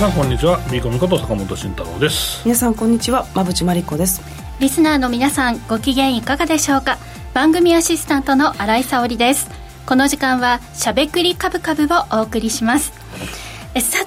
[0.00, 0.56] 皆さんこんにちは。
[0.72, 2.40] ビーコミこと坂本慎太郎です。
[2.46, 3.26] 皆さんこんにちは。
[3.34, 4.22] 馬淵真理子です。
[4.58, 6.96] リスナーの皆さんご機嫌いかがでしょうか？
[7.34, 9.50] 番組アシスタントの新井沙織です。
[9.84, 12.92] この時間はしゃべくりカブカブをお送りします。
[12.92, 12.99] さ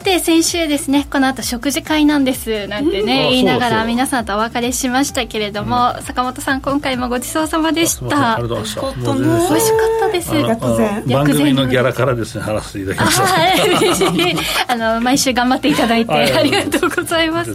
[0.04, 8.36] て先週ですねこの後食事会なんですなんてね、うん、言いながら皆さんとお別れしましたけれども、うん、坂本さん今回もごちそうさまでした。
[8.36, 9.54] ありがとうございました。
[9.54, 10.36] 美味しかったです。
[10.36, 13.24] 薬膳番組のギャラからですね払わせていただきました。
[13.24, 14.38] はい。
[14.68, 17.52] あの毎週頑張っていただいてありがとうございます。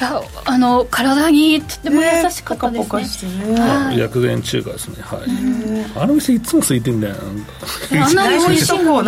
[0.00, 2.84] やあの体にとても優しかったですね。
[2.84, 3.60] ポカポカしてね。
[3.60, 4.96] はい、薬膳中華ですね。
[5.02, 5.20] はい。
[5.96, 7.14] あの店いつも空いてんだよ。
[8.00, 9.02] あんなに美味しいの。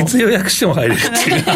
[0.00, 1.44] いつ予約しても入れるっていう。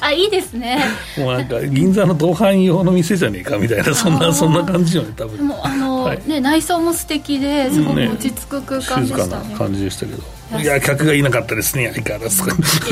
[0.00, 0.84] あいいですね。
[1.16, 5.46] もうなんか銀座の同伴用の店じゃねえかみたいなそんなそんな感じよね多分。
[5.46, 9.06] もあのね内装も素敵ですごく落ち着く空間でしたね。
[9.06, 10.22] 静かな感じでしたけど。
[10.60, 12.42] いや客がいなかったですね相変わらず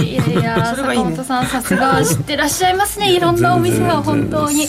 [0.00, 4.68] いやいや坂本さんさすが知ってらっしゃいますねいろんなお店は本当に。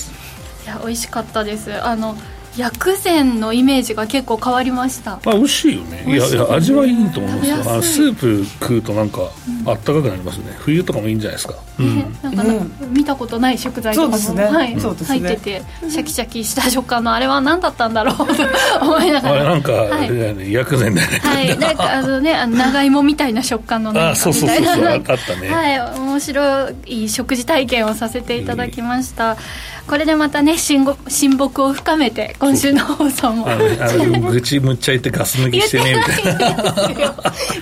[0.69, 2.15] や美味しかったですあの
[2.59, 5.13] 薬膳のイメージが結構変わりました。
[5.13, 6.03] あ美味しいよね。
[6.05, 7.49] いやいや味はいいと思います。
[7.49, 9.21] よあスープ食うとなんか
[9.65, 14.43] あったかくなりますね、うん、冬とかもいいんじゃないですか、うん、なんか、うん、見たことない食材とかも、ね。
[14.43, 18.25] はい、入っててシャキシャキした食感のあれは何だったんだろうと
[18.81, 19.35] 思いながら。
[19.35, 21.19] あれなんか、はい、ね、薬膳だよね。
[21.23, 21.47] はい。
[21.57, 24.85] なんかあのねあの長芋みたいな食感のあそうそうそうそう。
[24.85, 25.49] あったね。
[25.49, 25.99] はい。
[25.99, 29.37] 面白い食事体験をさせていただきました、
[29.89, 33.47] これでまたね親親睦を深めて今週の放送も。
[34.29, 37.15] 愚痴むっちゃ言ってガス抜きしてねみたいな。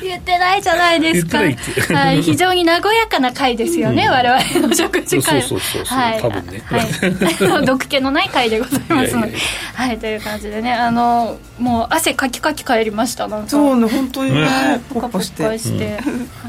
[0.03, 1.37] 言ってないじゃないですか。
[1.37, 5.41] はい、非常に和やかな回ですよね、うん、我々の食事会。
[5.41, 9.37] そうそうそうそう、はい、多分ね、はい、毒気のない回でございますので。
[9.73, 9.97] はい。
[9.97, 13.49] という感じでねあのもう汗かきかき帰りましたなんか。
[13.49, 15.99] そうね本当にねポカポカして。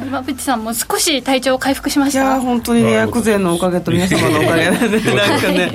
[0.08, 2.22] 馬淵さんも少し体調回復しました？
[2.22, 5.67] いや本当にね薬膳のおかげと皆様のおかげで なんかね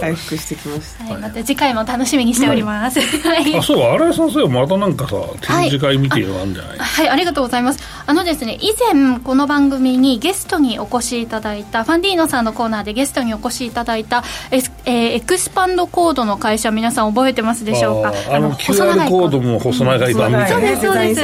[0.00, 7.80] 回復してきました、はい、また次回も楽しみにしております、はい、あそう新井さんそうまたなんかさ展示会見てるんじゃない、はい、ありがとうございます。
[8.06, 18.12] あのですね以前この番組にゲストにお越しいただいたファンディーノさんのコーナーでゲストにお越しいただいたエ,、えー、エクスパンドコードの会社皆さん覚えてますでしょうか？
[18.30, 21.20] あの QR コードも細長い版みたいな、そうですそうです。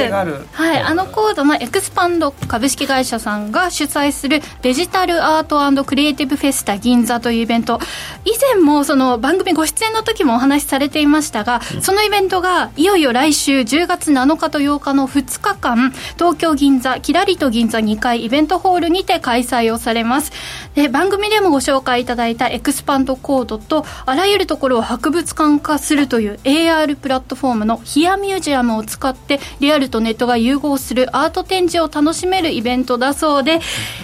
[0.53, 0.77] はい。
[0.81, 7.79] あのコードのエクスパンド株式会社さんが主催するデジタルアートクリエイティブフェスタ銀座というイベント
[8.25, 20.31] 以前もその番組ご出演の時もお話しされていましたが、そのイベントがいよいよ来週10月7日と8日の2日間東京銀座キラリと銀座2階イベントホールにて開催をされます。
[20.75, 33.59] で番組でもご紹介いただいたエクスパンドコードとあらゆるところを博物館化するという AR プラットフォームのヒアミュージアムを使ってリアルとネットが融合するアート展示を楽しめるイベントだそうで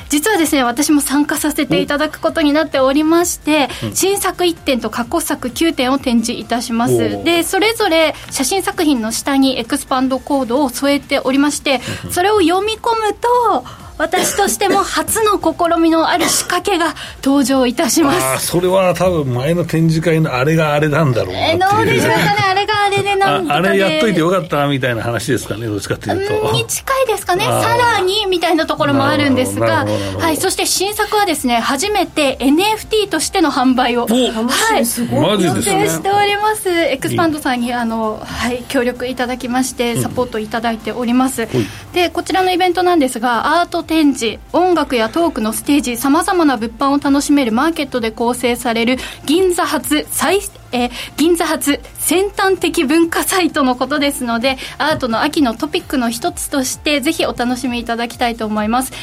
[0.09, 7.23] 実はですね私も参加させていただくことになっておりまして、新作1点と過去作9点を展示いたします。
[7.23, 13.63] でそれぞれ写真作品の下にエクスパンドコードを添えておりましてそれを読み込むと
[13.99, 18.23] 私としても初の試みのある仕掛けが登場いたします。
[18.23, 22.23] あそれは多分前の展示会のあれがあれなんだろうなえどうでしょうかね。
[22.49, 26.51] あれがあれでなんとか、ね、あれやっといてよかったみたいな話ですかねどっちかっていうと。
[26.53, 27.43] に近いですかね。
[27.43, 34.07] さらにみたいなところもあるんですがはいそして新作はですね初めて NFT としての販売を。
[34.07, 34.85] はい。
[34.85, 35.43] すごい。
[35.43, 36.69] 予定しております。
[36.69, 41.49] エクスパンドさんにあの、はい、協力いただきましてサポートいただいております、うん、
[41.93, 50.41] でこちらのイベントなんですがアート展示音楽やトークのステージさまざまな物販を楽しめるマーケットで構成される銀座発最
[50.71, 58.93] え銀座発先端的文化祭とのことですのでアートの秋のトピックの一つとしてぜひお楽しみいただきたいと思います。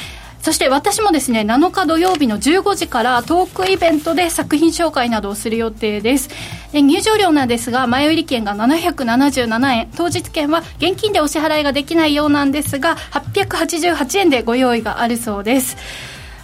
[0.46, 6.28] そして私もですね7日土曜日の15時からトークイベントで作品紹介などをする予定です。
[6.72, 9.90] 入場料なんですが前売り券が777円。
[9.96, 15.76] 当日券は現金でお支払いができないようなんですが888円でご用意があるそうです。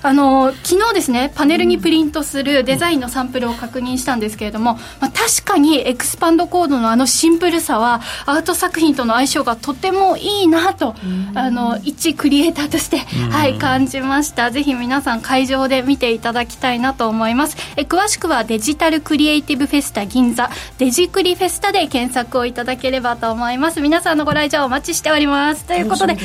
[0.02, 10.94] あの昨日ですねパネルにプリントするデザインのサンプルを確認したんですけれども、まあ、確かにエクスパンドコードのあのシンプルさはアート作品との相性がとてもいいなと
[11.34, 14.50] あの一クリエイターとして、はい、感じました。
[14.50, 17.56] ぜひ皆さん会場で見ていただきたいなと思います。
[17.76, 23.80] え詳しくはデジタルクリエイティブフェスタ銀座デジクリフェスタで検索をいただければと思います。
[23.80, 25.64] 皆さんのご来場お待ちしております。
[25.64, 26.20] ということで、ね、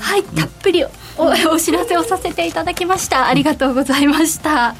[0.00, 3.26] はいたっぷりお お知らせをさせていただきました。
[3.26, 4.74] ありがとうございました。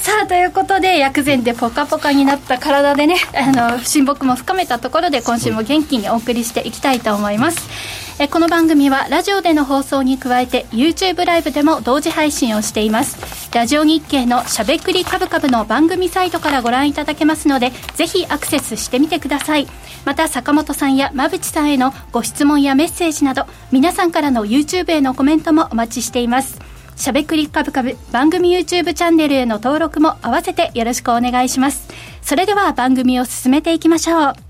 [0.00, 8.05] さあということで薬膳でポカポカになった体でねあの親睦も深めたところで今週も元気にお送りしていきたいと思います。
[8.18, 13.54] えこの番組はラジオでの放送に加えて YouTube ライブでも同時配信をしています。
[13.54, 19.66] ラジオ日経のしゃべくりカブカブの番組サイトからご覧いただけますのでぜひアクセスしてみてください。
[20.06, 26.58] また坂本さんや馬淵さんへのご質問やメッセージなど皆さんからの YouTube へのコメントもお待ちしています。
[26.96, 31.86] しゃべくりカブカブ番組 YouTube チャンネルへの登録も合わせてよろしくお願いします。
[32.22, 34.45] それでは番組を進めていきましょう。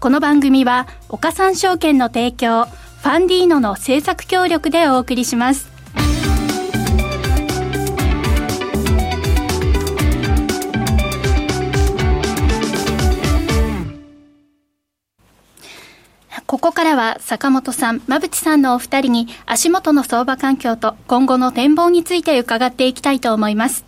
[0.00, 5.68] この番組は岡三証券の提供ファンディーノの制作協力でお送りします
[16.46, 23.84] ここからは坂本さん、馬淵さんのお二人に足元の相場環境と今後の展望について伺っていきたいと思います。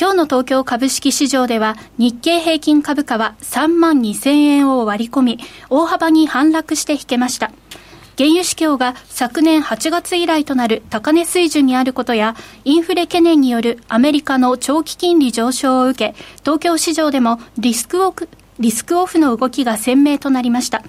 [0.00, 5.38] 今日の東京株式市場では日経平均株価は3万2000円を割り込み、
[5.70, 7.50] 大幅に反落して引けました。
[8.16, 18.28] 原油市況が昨年8月以来となる高値水準にあることや、インフレ懸念によるアメリカの長期金利上昇を受け、東京市場でもリスクオフ
[18.60, 20.84] リスクオフの動きが鮮明となりました。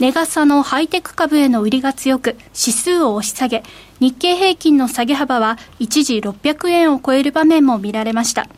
[0.00, 3.62] 値傘のハイテク株への売りが強く、指数を押し下げ、
[4.00, 8.48] 日経平均の下げ幅は一時600円を超える場面も見られました。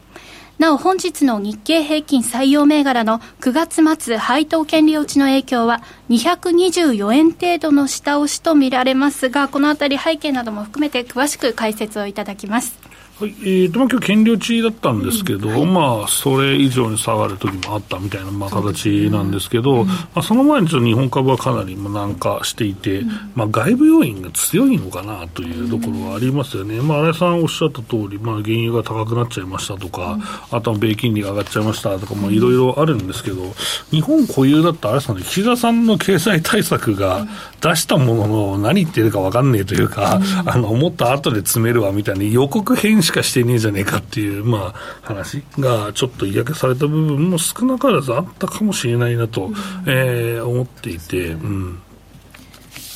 [0.59, 12.90] なお本日の日経平均採用銘柄の9月末配当権利落ちの影響は224円程度の下押しとみられますが、このあたり背景なども含めて詳しく解説をいただきます。
[13.21, 30.19] はい、えーとまあ、今日減量値だったんですけど、うんはい、まあ、それ以上に下がる時もあったみたいな、まあ、形なんですけど、そ、ねうん、まあ、その前にちょっと日本株はかなり軟化していて、うん、まあ、外部要因が強いのかなというところはありますよね、まあ、新井さんおっしゃった通り、まあ、原油が高くなっちゃいましたとか、
[30.51, 33.43] あとは米金利が上がっちゃいましたとか、いろいろあるんですけど、
[33.91, 37.27] 日本固有だった新井さん、岸田さんの経済対策が
[37.61, 43.91] 出したものの、何言ってるか分かんねえというか、あのもっと後で詰めるわみたいな予告編しかしてねえじゃねえか。
[43.91, 49.55] かっていう、まあ、話がちょっと嫌気された部分も少なからずあったかもしれないなと、うん、
[49.87, 51.31] えー、思っていて。
[51.33, 51.83] うん。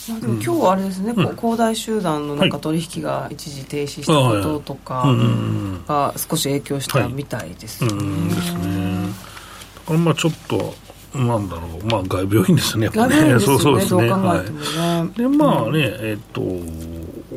[0.09, 5.07] まあ、でも今日あれですね、うん、恒大集団のなんか取引が一時停止したこととか
[5.89, 7.91] が少し影響したみたいですね。
[7.91, 9.09] はい、うんですね。
[9.77, 10.75] だからまあちょっと
[11.15, 13.41] なんだろう、まあ、外病院ですね、やっぱね、ね。
[13.41, 14.11] そうそうですね。
[14.11, 14.45] は
[15.15, 16.43] い、で、まあね、えっ、と、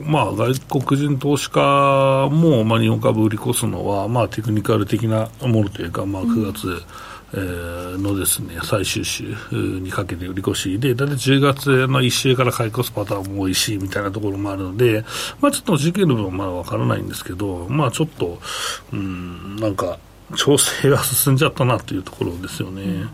[0.07, 6.81] まあ、外国人投資家も、まあ、日本株売り越すのは、まあ、テクニカル的なものというか、まあ、9月、うん
[7.33, 15.03] えー、のですね、最終週にかけて売り越しで、だいたい10月の1週から買い越すパターンも多いし、みたいなところもあるので、
[15.41, 18.39] まあちょっと時期の部分はまだわからないんですけど、まあちょっと、
[18.93, 19.99] うん、なんか、
[20.35, 23.07] 調整が進んじゃったなというところですよね。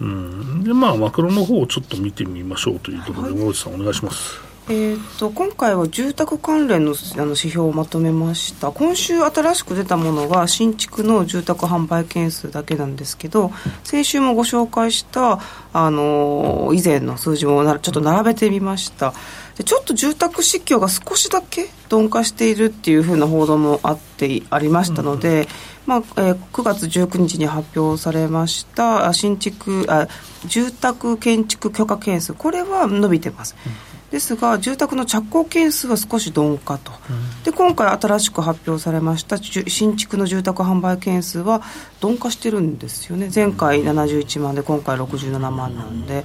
[0.00, 4.47] うん、で、まあマクロの方をちょっと見てみましょうというところで、大内さんお願いします。
[4.70, 8.70] えーと、今回は住宅関連のあの指標をまとめました。
[8.70, 13.50] 今週新しく出たものが新築の住宅販売件数だけなんですけど
[13.82, 15.40] 先週もご紹介した
[15.72, 19.14] あの以前の数字もちょっと並べてみました。
[19.56, 25.46] でちょっと住宅市況が少しだけ鈍化しているっていうふうな報道もあってありましたので、うん
[25.86, 30.06] まあえー、9月19日に発表されました新築あ
[30.46, 32.34] 住宅建築許可件数。
[32.34, 41.62] これは伸びてます、うんですが住宅の着工件数は少し鈍化と、うん、で今回新しく発表されました新築の住宅販売件数は
[42.02, 43.30] 鈍化してるんですよね。
[43.34, 46.24] 前回71万で今回67万なんで。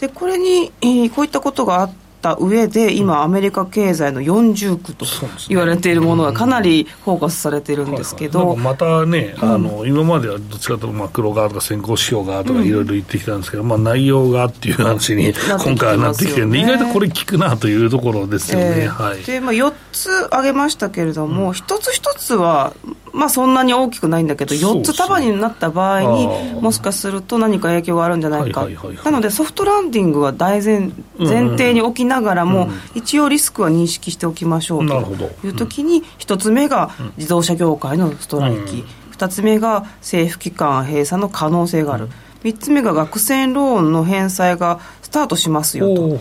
[0.00, 5.06] でこれに、えー、こういったことがあってった上で、今、アメリカ経済の四重苦と
[5.48, 18.88] 言われているものがかなりフォーカスされてるんですけど、またね、あの今まではどっちかというと、黒側とか先行指標がとかいろいろ言ってきたんですけど、まあ、内容がっていう話に今回はなってきてるんで、意外とこれ効くなというところですよね。
[18.88, 22.74] はい、でまあ、4つ挙げましたけれども、一つ一つは、
[23.12, 26.26] まあ、そんなに大きくないんだけど、4つ束になった場合に、
[26.60, 28.68] もしかすると何か影響があるんじゃないか、
[29.04, 42.08] なので、ソフトランディングは大前前提に置きながらも、一応リスクは認識しておきましょうというときに、1つ目が自動車業界のストライキ、2つ目が政府機関閉鎖の可能性がある。
[42.42, 46.18] 3つ目が学生ローンの返済がスタートしますよと、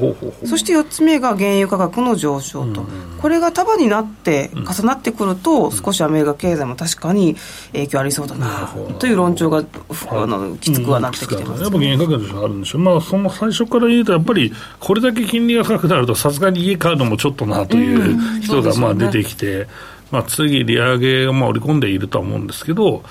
[0.48, 2.84] そして4つ目が原油価格の上昇と、
[3.22, 7.36] これが束になって重なってくると、少しアメリカ経済も確かに
[7.72, 9.64] 影響ありそうだなという論調が、
[10.10, 12.80] あのきつくはなってきてます、やっぱ原油価格があるんでしょ。
[12.80, 19.68] う、まあ、その最初から言うと、やっぱりこれだけ金利が高くなると、さすがに家買うのもちょっとなという人がまあ出てきて、
[20.10, 23.04] まあ、次、利上げがまあ織り込んでいるとは思うんですけど、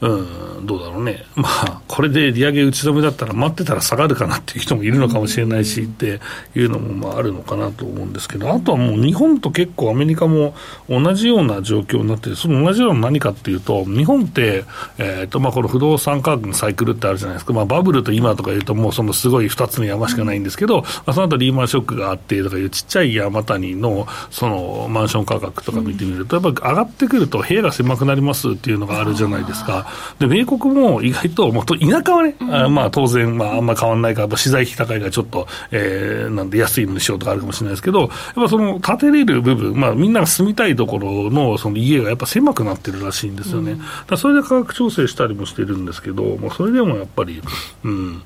[0.00, 6.20] うん、どうだろうね、まあ、これで利上げ打ち止めだったら、待ってたら下がるかなっていう人もいるのかもしれないし、って
[6.54, 10.54] いうのもまああるのかなと思うんですけど、あとはもう日本と結構、アメリカも
[10.88, 14.64] 同じような状況になって、その同じような何かっていうと、日本って、
[14.96, 29.89] えーとまあ、この不動産価格のサイクルってあるじゃないですか、まあ、バブルと今とかいうと、もうそのすごい2つの山しかないんですけど、まあ、その後リーマンショックがあってとかいうちっちゃい山谷のそのマンション価格とか見てみると、やっぱり上がってくると、部屋が狭くなりますっていうのがあるじゃないですか。
[30.18, 43.72] で、米国も意外と、もう田舎はね、うん、あまあ当然、まああんま変わらないから、資材費高いからちょっと、えー、なんで安いのにしようとかあるかもしれないですけど、やっぱその建てれる部分、まあみんなが住みたいところのその家がやっぱ狭くなってるらしいんですよね。
[43.72, 47.42] うん、だそれで価格調整したりもしてるんですけど、まあそれでもやっぱり、
[47.84, 48.22] うん、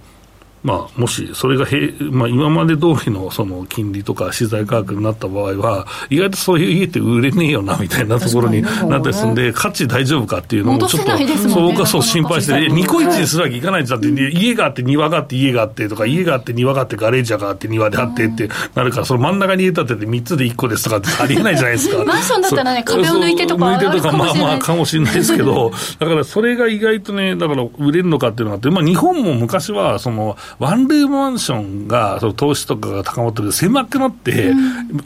[0.65, 11.19] まあ、もしそれがへ、まあ、今まで通りのその金利とか資材価格になった場合は、意外とそういう家って売れねえよなみたいなところになったりするんで、価値大丈夫かっていうのもちょっと、
[11.49, 22.05] そう僕はそう心配して、ニコイチにするわけいかないんだって、家があって、庭があって、家があってとか、家があって、庭があって、ガレージがあって、庭であってってなるから、その真ん中に家建てて3つで1個ですとかって ありえないじゃないですか。
[22.05, 34.53] マンションだったらね、壁を抜いてとか、抜いてとか、まあまあかもしれないですけど、だからそれが意外とね、だから売れるのかっていうのがあって、まあ日本も昔は、その、ワンルームマンションが、その投資とかが高まってる狭くなって、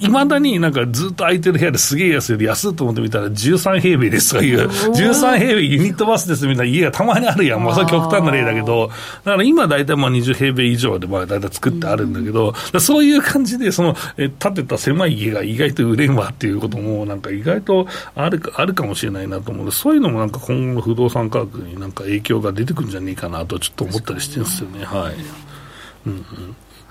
[0.01, 7.65] い、ま、だになんかずっと空いてる部屋ですげえ安いで安いと思ってみたら13平米ですとかいう、13平米ユニットバスですみたいな家がたまにあるやん。
[7.65, 8.89] まあ、それ極端な例だけど、
[9.25, 24.85] だから今大体まあ20平米以上でまあ大体作ってあるんだけど、そういう感じで、その、え建てた狭い家が意外と売れんわっていうことも、なんか意外とあるあるかもしれないなと思うので、そういうのもなんか今後の不動産価格になんか影響が出てくるんじゃねえかなとちょっと思ったりしてるんですよね。
[24.85, 25.15] はい。
[26.09, 26.27] うん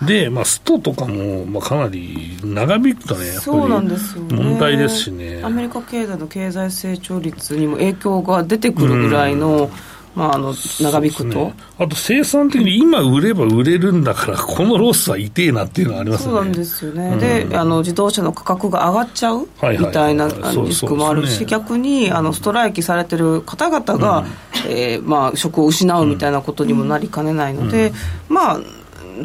[0.01, 9.69] うん、で、まあ、ストとかも、まあ、かなり長引くとね、やっぱり問題ですしね、ね、アメリカ経済の経済成長率にも影響が出てくるぐらいの、うん。
[10.17, 16.31] まあ、あの長引くと、ね、あと生産的に今売れば売れるんだから、このロスは痛えなっていうのはありますね。
[16.33, 19.47] そうなんですよね、うん、であの自動車の価格が上がっちゃう
[19.79, 24.27] みたいなリスクもあるし、逆にあのストライキされてる方々が、うん、
[24.71, 27.93] えー、まあ、職を失うみたいなことにもなりかねないので、
[28.29, 28.59] うん、まあ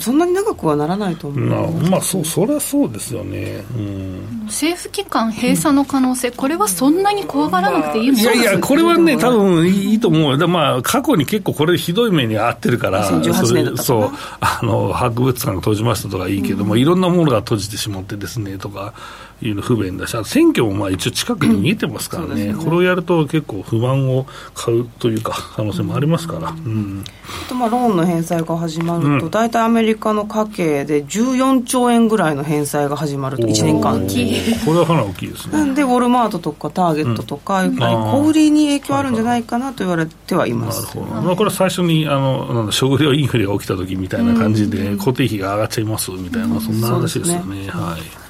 [0.01, 18.95] そんなに長くはならないと思う、まあ、まあ、そうそれはそうですよね、うん、政府機関閉鎖の可能性、これはそんなに怖がらなくていいもんいやいや、これはね、多分いいと思う、でまあ、過去に結構これ、ひどい目に遭ってるから、そうあの博物館が閉じましたとかいいけども、うん、いろんなものが閉じてしまってですねとか。
[19.43, 27.05] いうの不便だし、選挙もまあ一応近くに見えてますからね、うんね、これをやると結構不満を買うというか、可能性もありますから、うん、
[27.47, 34.03] あとまあローンの返済が始まると、大体アメリカの家計で14兆円ぐらいの返済が始まると、1年間。
[34.07, 34.43] に。
[34.65, 35.75] これはかなり大きいですね。
[35.75, 40.97] で、ウォルマートとかターゲットとか、やっぱり小売りに影響あるんじゃないかなと言われてはいます。
[40.97, 47.69] なるほど、まあ、これは最初にあのなんだ食料インフレが起きた時みたいな感じで、固定費が上がっちゃいますみたいな、そんな話ですよね。
[47.69, 48.22] はい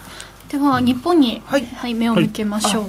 [0.52, 2.88] では日本に、はい、はい、目を向けましょう、は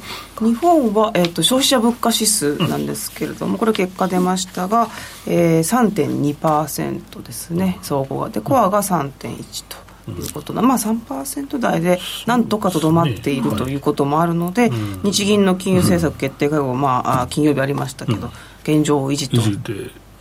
[0.50, 4.90] い、日本は、えーと、消費者物価指数なんですけれども、うん、これ結果出ましたが、
[5.26, 5.90] えー、
[6.30, 9.94] 3.2%ですね総合がでコアが3.1と。
[10.06, 14.70] いうことだ、まあ、3%台でなんとかとどまっているということもあるので、
[15.02, 18.30] 日銀の金融政策決定会合、まあ、金曜日ありましたけど、
[18.64, 19.40] 現状維持と。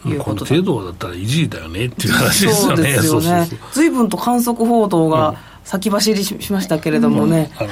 [0.09, 2.77] いうこと程度だったら維持だよねっていう話ですよね。
[2.77, 3.49] そうですよね。
[3.73, 7.71] 随分と観測報道が、先走りしましたけれどもね、あの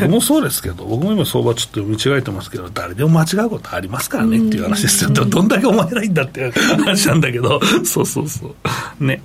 [0.00, 8.54] 僕もそうですけど、僕も今、相場ちょっと読み違えてますけど、誰でも間違うことありますからねっていう話ですよ、どどんだけお前ないんだっていう話なんだけど、 そうそうそ
[9.00, 9.22] う、ね、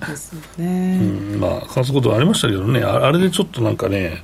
[0.56, 1.00] ね。
[1.02, 4.22] うん、まあ、観測ことありましたけどね、あれでちょっとなんかね、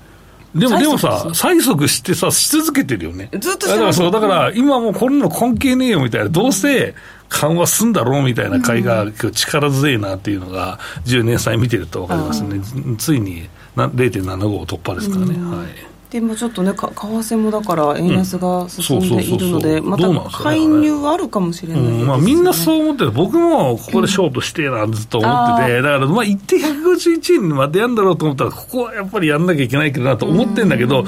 [0.54, 3.28] でも、でもさ、催促してさ、し続けてるよね。
[3.40, 6.94] ずっとだからそう、だから今もうこんなの関係ねえよみたいな、どうせ
[7.28, 12.60] 緩和すんだろうみたいな会が、今日力強いなっていうのが、10年債見てると分かりますね。
[12.98, 15.34] ついに0.75突破ですからね。
[15.34, 21.88] はいでもちょっとね、為替もだから円安が進んでいるので、また介入あるかもしれない、ね。
[21.88, 31.04] うん、まあ、みんなそう思ってる、僕もここでショートしてえな、ずっと思ってて、だから、まあ、一定151円までやんだろうと思ったら、ここはやっぱりやんなきゃいけないけどなと思ってんだけど、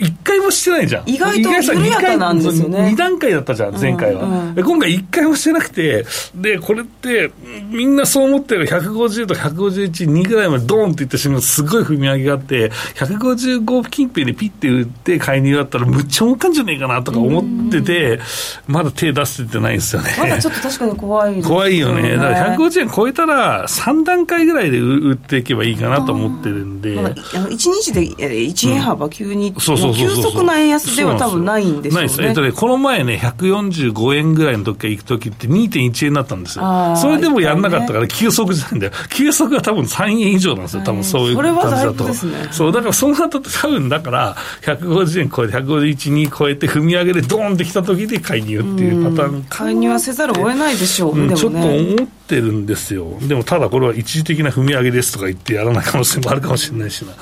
[0.00, 1.08] 一回もしてないじゃん。
[1.08, 2.78] 意外と緩やかなんですよね。
[2.94, 4.24] 2段階だったじゃん、前回は。
[4.24, 4.54] うん。
[4.56, 7.30] うん、今回一回もしてなくて、で、これって、
[7.70, 18.20] みんなそう思ってる、150と151、2ぐらいまでドーンっていった瞬間、すごい踏み上げがあって、155近辺でピって売って介入だったらむっちゃ儲かんじゃねえかなとか思ってて、
[18.66, 20.10] まだ手出せてないんですよね。
[20.18, 21.42] まだちょっと確かに怖いね。
[21.42, 22.16] 怖いよね。
[22.16, 26.94] だから150円超えたら3段階ぐらいで売っていけばいいかなと思ってるんで。
[26.94, 32.06] まあ、1日で1円幅急に、そうそうそう急速な円安では多分ないんでしょうね。
[32.06, 32.22] ないです。
[32.22, 36.96] えっとね、この前ね、145円ぐらいの時から行く時って2.1円だったんですよ。
[36.96, 38.92] それでもやんなかったから急速じゃないんだよ。
[39.10, 40.82] 急速は多分3円以上なんですよ。
[40.84, 42.14] 多分そういう感じだと。
[42.52, 53.18] そう、だからその後多分だから、150円超えて、151、2超えて、踏み上げでドーンってきた時で介入っていうパターン介入はせざるを得ないでしょう、うん、ちょっと思ってるんですよ。
[53.22, 57.12] でもただこれは一時的な踏み上げですとか言ってやらない可能性もあるかもしれないしな。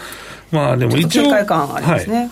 [0.52, 1.46] まあでも一応、はい、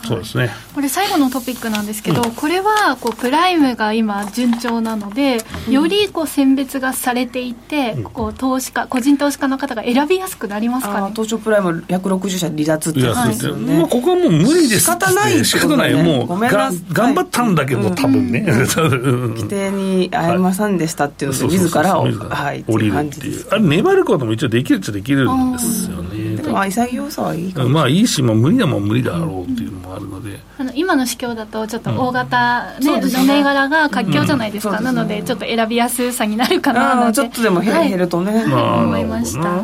[0.07, 0.51] そうですね。
[0.75, 11.11] これ最後のトピックなんですけど、うん、これはこうプライムが今順調なので、よりこう選別がされていて、うん、こう投資家個人投資家の方が選びやすくなりますかね？
[11.13, 13.79] 東証プライム160社離脱ってやつですよね。
[13.79, 14.81] まあここはもう無理です。
[14.83, 15.95] 仕方ない仕方ない。
[15.95, 16.29] もう。
[16.29, 18.45] 頑張ったんだけど、多分ね。
[18.47, 22.65] 規定に合いませんでしたっていうので自らはい。
[22.67, 23.47] 降りるっていう。
[23.51, 26.34] あれ粘ることも一応できるっちゃできるんですよね。
[26.45, 28.01] でも潔さはいいかもまあい。
[28.01, 39.63] いし、もう無理なもん無理だろうっていうのもあるので、あの今の市況だとちょっと大型、ねの銘柄が活況じゃないですか、なのでちょっと選びやすさになるかななんてちょっとでも減るとね、思いました。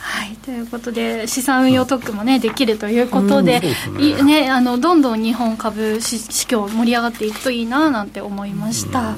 [0.00, 3.60] はい、ということで資産運用特区もねできるということで,、
[3.96, 9.14] うんね、あのどんどん日本株市況盛り上がっていくといいななんて思いました。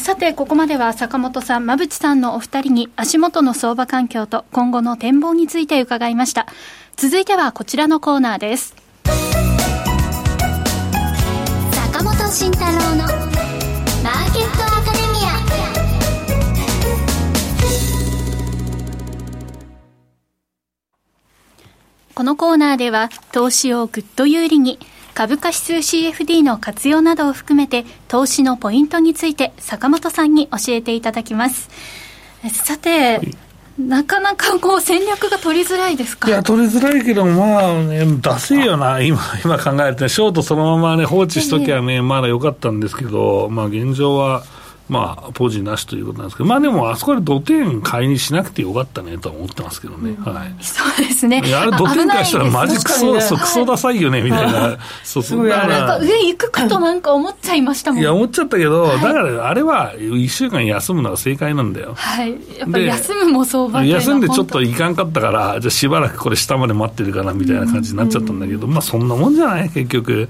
[0.00, 6.46] さて、ここまでは坂本さん、馬淵さんのお二人に足元の相場環境と今後の展望について伺いました。
[6.96, 8.74] 続いてはこちらのコーナーです。
[11.72, 15.34] 坂本慎太郎のマーケットアカデミア。
[22.14, 24.78] このコーナーでは投資をぐっと有利に
[25.14, 31.70] 株価指数 CFD の活用などを含めて投資のポイントについて坂本さんに教えていただきます。
[32.50, 33.20] さて、
[33.78, 36.28] なかなかこう戦略が取りづらいですか？
[36.28, 44.42] いや、取りづらいけど、まあね、ダセよな、今、今考えて、ショートそのままね、放置しときゃね、まだ良かったんですけど、まあ現状は、
[44.86, 50.10] まあ、ポジなしということなんですけど、まあでも、あそこで土点買いにしなくてよかったねとは思ってますけどね。
[50.10, 50.54] うん、はい。
[50.60, 51.42] そうですね。
[51.54, 54.76] あれ土点買いしたらマジクソ、ね、クソダサいよね、みたいな。
[55.02, 55.48] そうそう。
[55.48, 55.68] だから。
[55.68, 58.02] なんか上行くかとなんか思っちゃいましたもん。
[58.02, 61.94] いや、思っちゃったけど、はい、だからあれは一週間休むのが正解なんだよ。
[61.96, 62.32] はい。
[62.58, 70.28] やっぱり休むも相場休んでちょっといかんかったから、じゃあしばらくこれ下まで待ってるかな、みたいな感じになっちゃったんだけど、まあそんなもんじゃない結局。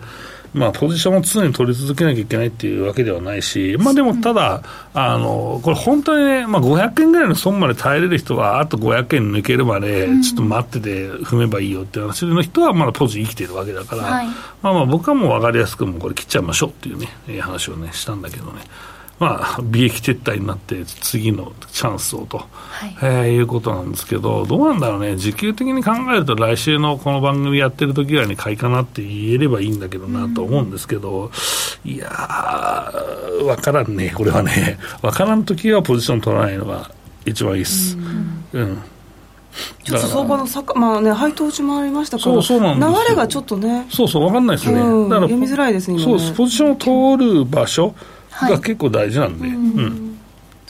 [0.54, 4.62] まあ、ポジションを常に取り続けなきゃいけないっていうわけではないし、まあ、でもただ、
[4.94, 14.26] あのこれ、本当にね、まあ、500円ぐらいの損まで耐えれる人は、あと500円抜けるまで、ちょっと待ってて踏めばいいよっていう話の人は、まだポジ生きてるわけだから、はい、
[14.62, 17.08] まあまあ僕はもう分かりやすく、もうこれ切っちゃいましょうっていうね、
[17.40, 18.62] 話をね、したんだけどね。
[19.18, 22.46] まあ、利益撤退になって次のチャンスをと、は
[22.86, 22.96] い。
[23.00, 31.30] えー、いうことなんですけど、どうなんだろうね、時給的に考えると、来週のこの番組やってる時ぐらいに買いかなって言えればいいんだけどなと思うんですけど、
[31.84, 36.90] うん、いやー、分からんね、これはね、分からん時はポジション取らないのが
[37.24, 37.96] 一番いいです。
[38.52, 38.82] うん、うん。
[39.84, 47.94] ちょっと相場のさか、まあね、配当値もありましたから、そうそう流れがちょっとね、そうそう、分かんないですね、うん、だから読みづらいですね、そうポジションを通る場所、
[48.40, 50.18] が結構大事なんで、うん。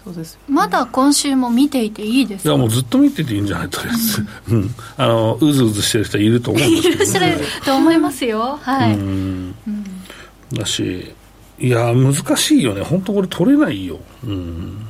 [0.04, 8.58] そうですまだ今週も見ていていいですいやもうずっと見てていいんじゃないとりあえず、うん、あのうずうずしてる人いると思うんですけど、ね、いらっしゃると思いますよ。
[8.60, 9.54] はい、うん、
[10.52, 11.14] だし
[11.58, 12.82] いや難しいよね。
[12.82, 13.98] 本当これ取れないよ。
[14.24, 14.86] うん。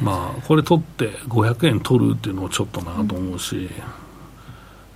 [0.00, 3.70] まあこれ取って500円取るっていうのもちょっとなと思うし。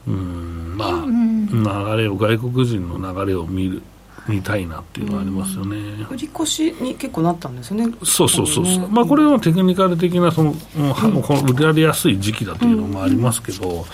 [0.07, 0.77] うん。
[0.77, 3.83] まあ、流れを外国人の流れを見る
[4.29, 5.77] 見たいなっていうのはありますよね、
[6.11, 7.57] 売り越しに結構なったん。
[7.57, 8.67] ですねそうそうそう。
[8.67, 13.87] そう、まあ、これはテクニカル的なその、うん、この売られやすい時期だというのもありますけど、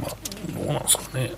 [0.00, 0.16] まあ、
[0.54, 1.32] どうなんですかね。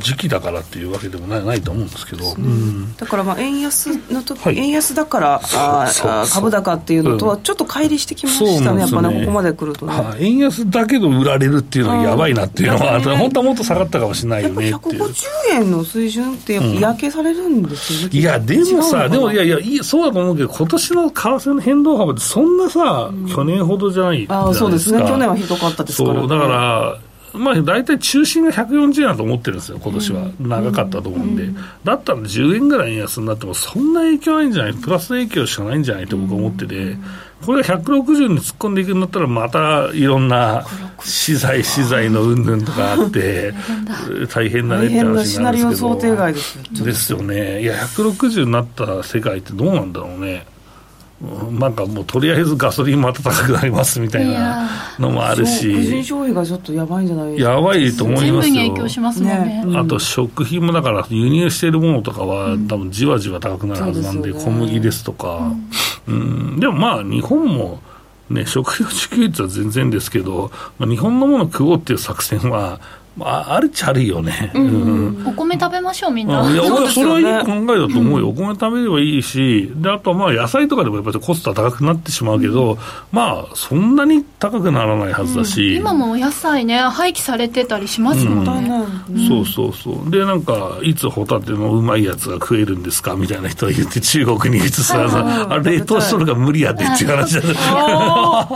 [0.00, 5.92] 時期だからっていうわけでもないないと思うんですけど、うん、だからまあ円安の時、はい、円安だからあ
[6.30, 14.74] 株高っていうのとはちょっと乖離してきましたね、やっぱね、ここまで来るとね、はあ、円安だけど売られるっていうのはやばいなっていうのは、本当はもっと下がったかもしれないよねっていう。
[14.76, 26.98] 150円の水準って、嫌気されるんですよね、うん、いや、でもさ、でもいやいやいい、そうだと思うけど、今年の為替の変動幅って、そんなさ、去年ほどじゃないあそうですね、去年はひどかったですから、そうだから
[27.34, 31.48] まあ、大体中心が140円だと思ってるんですよ、今年は、長かったと思うんで、
[31.84, 36.06] だったら10円ぐらい円安になっても、そんな影響ないんじゃない、プラス影響しかないんじゃない？
[36.06, 36.96] と僕は思ってて。
[37.44, 40.64] これが160に突っ込んでいくんだったら、またいろんな
[41.02, 43.52] 資材、資材の云々とかあって、
[44.32, 44.78] 大変だ。
[44.78, 50.46] ねって話なんですけど、想定外ですですよね、いや、160になった世界ってどうなんだろうね。
[51.52, 65.52] なんかもうとりあえずガソリンまた高くなりますみたいなのもあるし、個人消費がちょっとやばいんじゃないですか、やばいと思いますよ、影響しますもんね、ね、あと食品もだから、輸入しているものとかは、多分じわじわ高くなるはずなんで、小麦ですとか、
[66.08, 67.80] うん、でもまあ、日本も。
[68.30, 72.80] ね、食料自給率は全然ですけど、まあ、日本のものを食おうっていう作戦は、
[73.16, 75.16] まあ、あるっちゃあるよね、うん。
[75.18, 76.50] うん、お米食べましょう、みんな。
[76.50, 82.78] いや、俺はそれはいい考えだと思うよ、お米食べればいいし、であとはまあ野菜とかでもやっぱりコストは高くなってしまうけど、
[83.10, 97.42] まあ、そんなに高くならないはずだし、今もお野菜ね、廃棄されてたりしますもんね、そうそうそう、で、なんか、いつホタテのうまいやつが食えるんですかみたいな人が言って、 中国に移すらさ、あ冷凍しとるが無理やでっていう話だ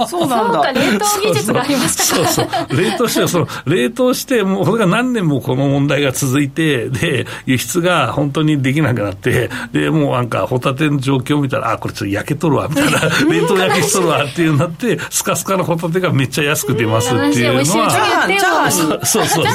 [0.07, 0.73] そうなんだ。
[0.73, 2.77] 冷凍技術がありましたかそうそう。
[2.77, 19.47] 冷凍して、その冷凍して、もうそれが何年もこの問題が続いて、で、輸出が本当にできなくなって、で、もうなんか、ホタテの状況を見たら、あ、これちょっと焼けとるわ、みたいな、 冷凍焼けしとるわっていうなって、スカスカのホタテがめっちゃ安く出ますっていうのは、そうそうそう、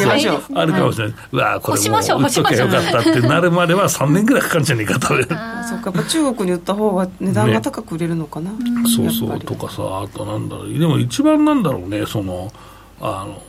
[0.56, 1.15] あるかもしれない。
[1.32, 5.08] うわ、これもう売っときゃよかったってなるまでは3年ぐらいかかるんじゃねえかと。
[5.08, 8.51] そっか、やっぱ中国に売った方が値段が高く売れるのかな。
[8.95, 12.51] そうそう、とかさ、あとなんだろう、でも一番なんだろうね、その、
[13.01, 13.41] あの、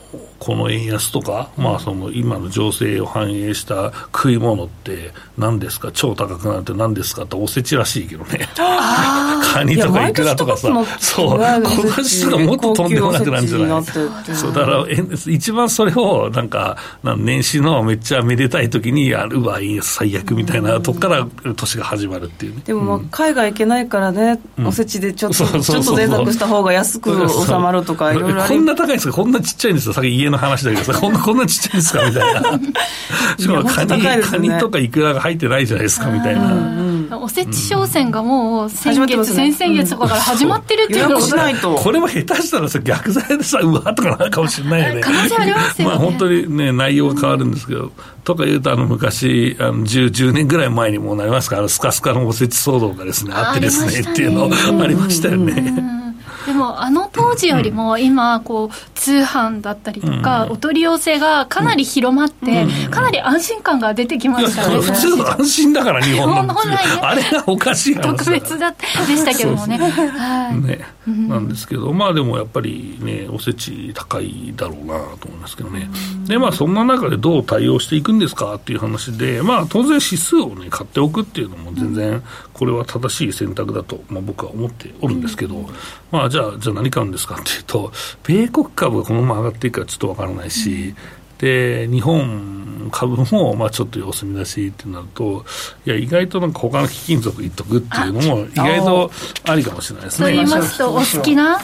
[0.44, 7.22] この円安とか、まあ、その今の情勢を反映した食い物って何ですか、超高くなって何ですか？
[7.22, 13.84] っておせちらしいけどね、 カニとかイクラとかさ、そう、今年とかもっととんでもなくなるんじゃない？
[13.84, 14.52] そう。
[14.52, 14.84] だから
[15.28, 16.76] 一番それをなんか、
[17.18, 21.24] 年始のめっちゃめでたい時にやるわ、円安最悪みたいなとこから
[21.54, 22.62] 年が始まるっていうね。
[22.64, 32.42] でも、まあ、海外行けないからね、おせちでちょっと、ちょっと贅沢した方が安く収まるとか、 いろいろこんな高いんですか、こんなちっちゃいんですよ、さっき家の話だけどさ、こんな、こんなちっちゃいんですかみたいな。
[33.38, 37.18] しかもカニ、ね、カニとかイクラが入ってないじゃないですか、みたいな。
[37.18, 45.00] おせち商戦がもう先月、先々月とかから始まってるっていうのを、これも下手したらさ、逆剤でさ、うわとかなるかもしれないよね。
[45.02, 45.94] 可能性ありますよね。
[45.94, 47.92] まあ本当にね、内容が変わるんですけど、
[48.24, 54.48] とか言うと、あの、昔、あの10、10年ぐらい前にもなりますから、スカスカのおせち騒動がですね、あってですね、っていうの
[54.82, 56.01] ありましたよね。
[56.46, 66.52] でもあの当時よりも今こう通販だったりとか、お取り寄せがかなり広まって、かなり安心感が出てきましたね普通の安心だから日本の。
[66.62, 68.76] 本来、ね、あれがおかしい特別だで
[69.16, 69.78] したけどもね。
[69.78, 70.60] はい。
[70.60, 75.88] ね、なんですけどまあでもやっぱりねおせち高いだろうなと思いますけどね、
[76.26, 85.68] でまあそんな中でどう対応していくんですかっていう話でまあ当然指数をね買っておくっていうのも全然これは正しい選択だと、まあ、僕は思っておるんですけど、
[86.10, 87.92] まあじゃあじゃあ何買うんですかっていうと
[88.24, 90.94] 米国株がこのまま上がっていくかちょっとわからないし、
[91.38, 95.44] で日本株もまあちょっと様子見出しってなると、
[95.86, 99.10] いや、意外となんか他の貴金属いっとくっていうのも、意外と
[99.44, 100.28] ありかもしれないですね。
[100.28, 101.58] と言いますと、お好きな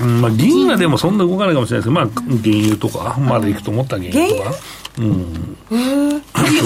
[0.00, 4.56] うんまあ、銀はでもそんな動かないかもしれないですけど、まあ、原油とか、まだいくと思った原油とか。
[4.98, 5.56] うん。
[5.70, 6.16] へ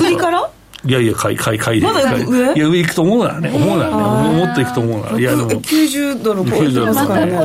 [0.07, 0.51] 売りから？
[0.85, 1.87] いやいや、買い、買い、買いで。
[1.87, 2.55] まだ上？
[2.55, 3.97] いや、上行くと思うならね、思うなら
[4.31, 5.19] ね、もっと行くと思うなら。
[5.19, 5.51] いや、でも。
[5.51, 7.37] 90ドル超えてますからね。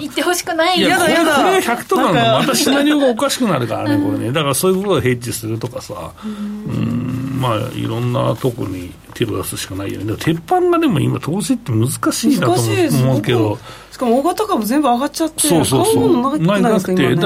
[0.00, 0.78] 行ってほしくない。
[0.78, 1.36] いや、やだやだ。
[1.36, 4.32] これ100とかのまたシナリオがおかしくなるからね、これね。
[4.32, 10.14] だからそういうことをヘッジするとかさ、うん、まあ、いろんなとこに手を出すしかないよね。
[10.18, 13.58] 鉄板がでも今、投資って難しいなと思うけど。
[13.90, 16.22] しかも大型株全部上がっちゃって、そうそうそう。
[16.22, 16.78] なくて、だから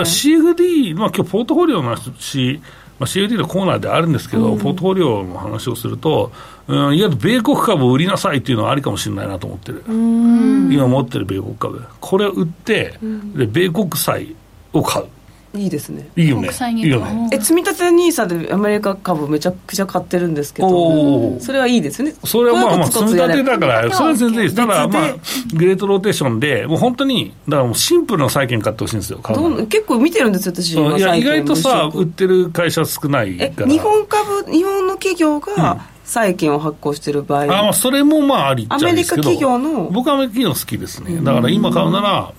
[0.05, 2.61] CFD、まあ今日ポートフォリオの話、
[3.00, 6.30] まあ、CFD のコーナーであるんですけど、うん、ポートフォリオの話をすると、
[6.68, 12.98] うん、いわゆる米国株を売りなさいっていうのはありかもしれないなと思ってる、今持ってる米国株、これを売って、
[13.34, 14.36] で米国債
[14.74, 15.06] を買う。
[15.52, 16.08] いいですね。
[16.16, 16.48] いいよね。
[16.76, 17.28] いいよね。
[17.32, 22.14] え、積み立て NISA でアメリカ株めちゃくちゃ買ってるんですけど、それはいいですね。
[22.24, 24.54] それはまあまあ、積み立てだから、それは全然いいです。
[24.54, 25.16] ただまあ、
[25.52, 29.18] グレートローテーションで、もう本当に、だからもうシンプルな債券買ってほしいんですよ、
[29.68, 30.74] 結構見てるんですよ、私。
[30.74, 33.66] いや、意外とさ、売ってる会社少ないから。
[33.66, 42.32] 日本株、日本の企業が、債券を発行してる場合、あそれもまあありっちゃアメリカ企業の僕はアメリカ企業好きですねだから今買うなら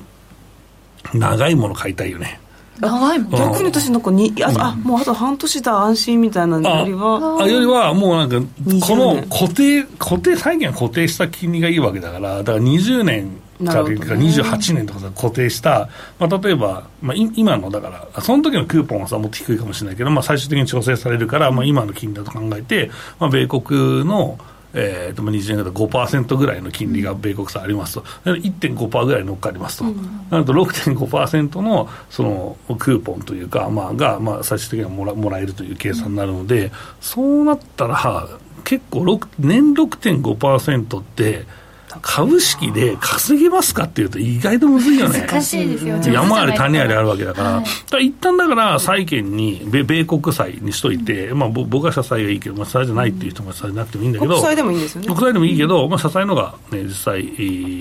[1.14, 2.42] 長いもの買いたいよね
[2.82, 3.32] 長いもん。
[3.32, 7.38] 逆に私なんかにあ,、あもうあと半年だ安心みたいなよりは。
[7.40, 8.40] あよりはもうなんか
[8.86, 13.30] この固定固定債券固定した金利がいいわけだからだから20年
[13.66, 15.90] か28年とか固定した、
[16.20, 22.90] まあ、例えば、まあ、今のだからその時のクーポンはさもっと低いかもしれないけど、まあ、最終的に調整されるから、まあ、今の金利だと考えて、
[23.20, 24.40] まあ、米国の
[24.74, 38.28] えー、と20年だと5%ぐらいの金利が米国債ありますと、1.5%ぐらい乗っかりますと、うん、なると6.5%のそのクーポンというか、まあ、が、まあ、最終的にはもらもらえるという計算になるので、そうなったら、
[38.64, 41.46] 結構年6.5%って、
[42.02, 45.26] 株式で稼げますかっていうと意外とむずいよね。
[45.28, 45.98] 難しいですよ。
[45.98, 47.50] 山あり谷ありあるわけだから。
[47.58, 54.34] はい、だ一旦だから債券に米米国債にしといて、うん、まあ僕は社債がいいけど、まあ社債じゃないっていう人も社債なくてもいいんだけど。
[54.36, 55.08] 国債でもいいんですよね。
[55.08, 57.24] 国債でもいいけど、まあ社債のがね、実際、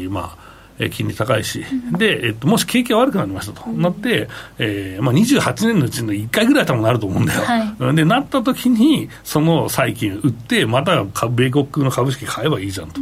[0.09, 0.50] まあ、
[0.89, 1.65] 金利高いし、
[1.99, 7.43] で、えっと、もし景気が悪くなりましたと、なって、えーまあ、28年のうちの1回ぐらい多分なると思うんだよ。
[7.43, 13.01] はい、で、なった時に、その債金売って、また米国の株式買えばいいじゃんと。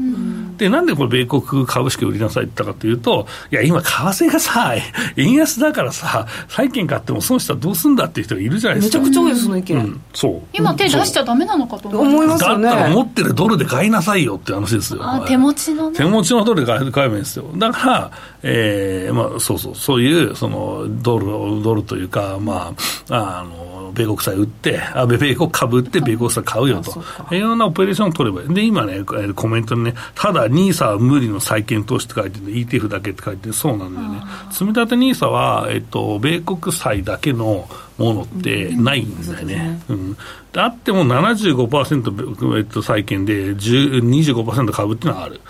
[0.56, 4.74] で、なんでこれ、米国株式売りなさいって言ったかというと、いや、今、為替がさ、
[5.16, 8.98] 円安だからさ、債券買っても損したらどうすんだっていう人がいるじゃないですか。
[8.98, 9.76] めちゃくちゃ多いです、その意見。
[9.76, 10.40] うん、そう。
[10.52, 12.64] 今、手出しちゃだめなのかと思いますよね。
[12.64, 15.00] だったら持ってるドルで買いなさいよって話ですよ。
[15.02, 15.96] あ、手持ちのね。
[15.96, 17.44] 手持ちのドルで買えばいいんですよ。
[17.56, 18.10] だから、
[18.42, 22.74] えー、まあ、そうそう、そういう、その、ドル、ドルというか、ま
[23.08, 27.02] あ、あの、米国債売って、あ米国株売って米国債買うよと。
[27.34, 28.54] いろんなオペレーションを取ればいい。
[28.54, 29.02] で、今ね、
[29.34, 34.22] コメントにね、ただ NISA は無理の債券投資って書いてる ETF だけって書いてるそうなんだよね。
[34.50, 39.80] 積み立て NISA は、えっと、米国債だけのものってないんだよね。
[39.88, 40.16] うん、
[40.56, 45.40] あっても75%、えっと、債券で25%株っていうのはある。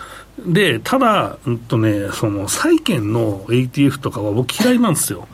[0.47, 5.27] で、ただ、うんとね、その債券の ATF とかは僕嫌いなんですよ。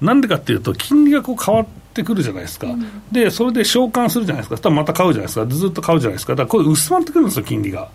[0.00, 7.88] なんでかっていうと、金利がこう変わってくるじゃないですか、うん、でそれで償還するじゃないですか、また買うじゃないですか、ずっと買うじゃないですか、だからこれ、薄まってくるんですよ、金利が。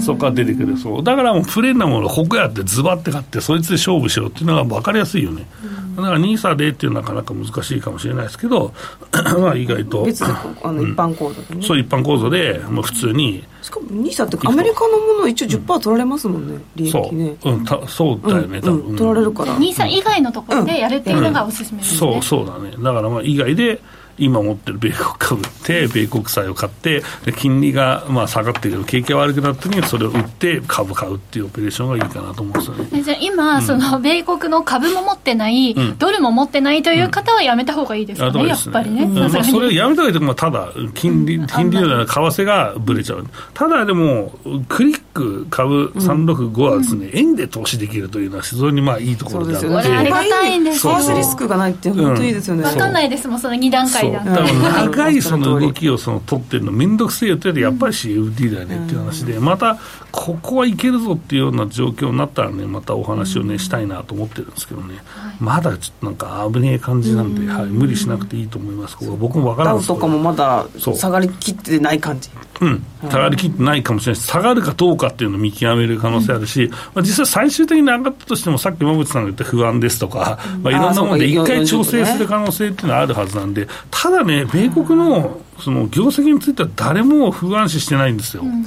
[0.00, 0.76] そこから出てくる。
[0.76, 1.02] そう。
[1.02, 8.72] だからもうプレーンなものをここやってズバって買ってそいつで勝負しようっていうのが分かりやすいよね、うん、だから NISA でっていうのはなかなか難しいかもしれないですけど
[9.40, 10.04] まあ意外と。
[10.04, 10.28] 別に
[10.62, 13.44] あの一般構造でね、そう一般構造で、まあ、普通に。
[13.62, 17.36] しかも NISA ってアメリカのもの一応10%取られますもんね、利益ね。
[17.42, 19.56] そう,、うん、たそうだよね、多分、取られるから。
[19.56, 22.70] NISA 以外のところでやるっていうのがおすすめですね、そうそうだね。
[22.78, 23.80] だからまあ以外で
[24.18, 27.02] 今持ってる米国株って、米国債を買って、
[27.36, 28.72] 金利がまあ下がってる。
[28.72, 33.02] けど、景気が悪くなった時にそれを売って株買うっていうオペレーションがいいかなと思うんですよね。
[33.02, 39.06] じゃ今、うん、その米国の株も持ってない、うん、ドルも持ってないという方はやめたほうがいいですかね、うん、やっぱりね。
[39.06, 43.26] まあ、それをやめたほうがいいと、まあ、ただ、金利、金利の為替がぶれちゃう。
[43.54, 44.32] ただでも、
[44.68, 49.66] クリック株365はですね、円で投資できるというのは非常にまあいいところであって。
[49.68, 52.64] ありがたいんです為替リスクがないって本当いいですよね。
[52.64, 54.24] わかんないですもん、その2段階だ。
[54.24, 55.22] 長い。
[55.22, 59.78] その動きをその取ってるの面倒くせえよってやっぱり CFD だよねっていう話で、また
[60.10, 64.96] ここはいけるぞっていうような状況になったらね、またお話をね、したいなと思ってるんですけどね、
[65.40, 72.30] まだちょっとなんか危ねえ感じなんで、はい、無理しなくていいと思います、ここ僕も分からないとかもまだ下がりきってない感じ？
[72.60, 74.20] うん、下がりきってないかもしれない。
[74.20, 88.42] し、下がるかどうかっていうのを見極める可能性あるし、まあ、実際最終的に上がったとしても、さっき馬渕さんが言った不安ですとか、まあ、いろんなもので一回調整する可能性っていうのはあるはずなんで、ただね、米国のその業績については誰も不安視してないんですよ。
[88.44, 88.64] うん。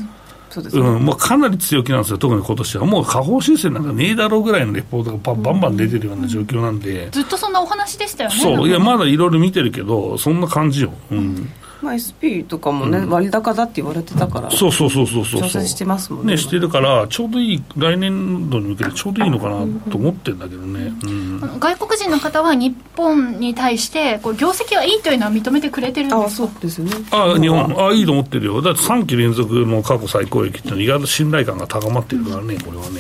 [0.58, 2.86] ううん、もうかなり強気なんですよ、特に今年は。
[2.86, 8.36] もう下方修正なんかねえだろうぐらいのレポートがバンバン出てるような状況なんで、ずっとそんなお話でしたよね。
[8.38, 10.94] そう、いや、まだいろいろ見てるけど、そんな感じよ。
[11.12, 11.50] うん
[11.86, 15.42] まあ、SP とかもね、うん、割高だって言われてたからそうそうそうそうそう。
[15.42, 19.60] 調整してますもんねねしてるからちょうどいい来年度に向けてちょうどいいのかな
[19.92, 26.26] と思ってるんだけどね、うん、外国人の方は日本に対してこう業績はいいというのは認めてくれてるんですか？
[26.26, 26.92] あそうですね。
[27.12, 27.88] あ日本。
[27.88, 28.62] あいいと思ってるよ。
[28.62, 33.00] だって3期連続の過去最高益っていうのは意外と信頼感が高まってるからねこれはね、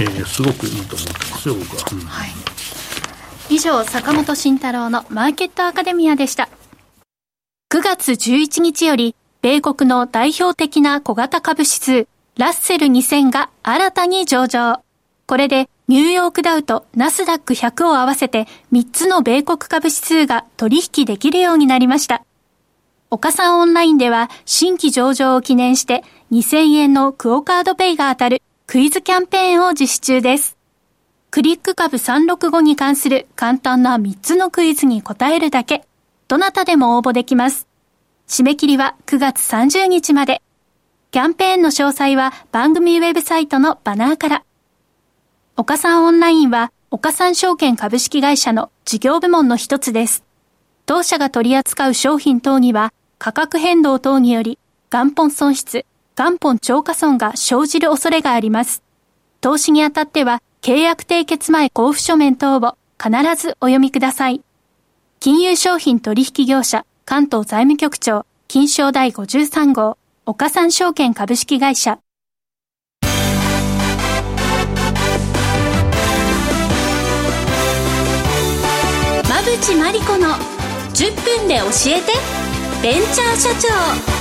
[0.00, 2.28] えー、すごくいいと思ってますよ僕は、うん、はい。
[3.48, 6.48] 以上坂本慎太郎のマーケットアカデミアでした
[7.68, 12.06] 9月11日より、米国の代表的な小型株指数、
[12.38, 14.82] ラッセル2000が新たに上場。
[15.26, 22.24] これで、ニューヨークダウとナスダック100を合わせて3つの米国株指数が取引できるようになりました。
[23.10, 30.56] 岡さんオンラインでは新規上場を記念して2000円のクオカードペイが当たるクイズキャンペーンを実施中です。
[31.30, 35.85] クリック株365に関する簡単な3つのクイズに答えるだけ。
[36.28, 37.66] どなたでも応募できます。
[38.26, 40.42] 締め切りは9月30日まで。
[41.12, 44.44] キャンペーンの詳細は番組ウェブサイトのバナーから。
[45.56, 50.24] 岡さんオンラインは岡三証券株式会社の事業部門の一つです。
[50.84, 54.58] 当社が取り扱う商品等には価格変動等により
[54.90, 55.86] 元本損失、
[56.16, 58.82] 元本超過損が生じる恐れがあります。
[59.40, 63.10] 投資にあたっては契約締結前交付書面等を必
[63.40, 64.45] ずお読みください。
[65.18, 71.98] 金融商品取引業者関東財務局長金賞第53号岡三証券株式会社。
[79.24, 80.28] 馬淵真理子の
[80.94, 82.12] 10分で教えて
[82.82, 84.15] ベンチャー社長。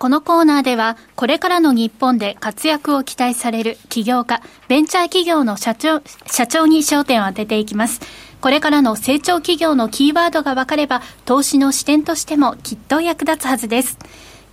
[0.00, 8.00] このコーナーでは、これからの日本で活躍を期待される起業家、ベンチャー企業の社長、社長に焦点を当てていきます。
[8.40, 13.98] これからの成長企業のキーワードが分かれば、投資の視点としてもきっと役立つはずです。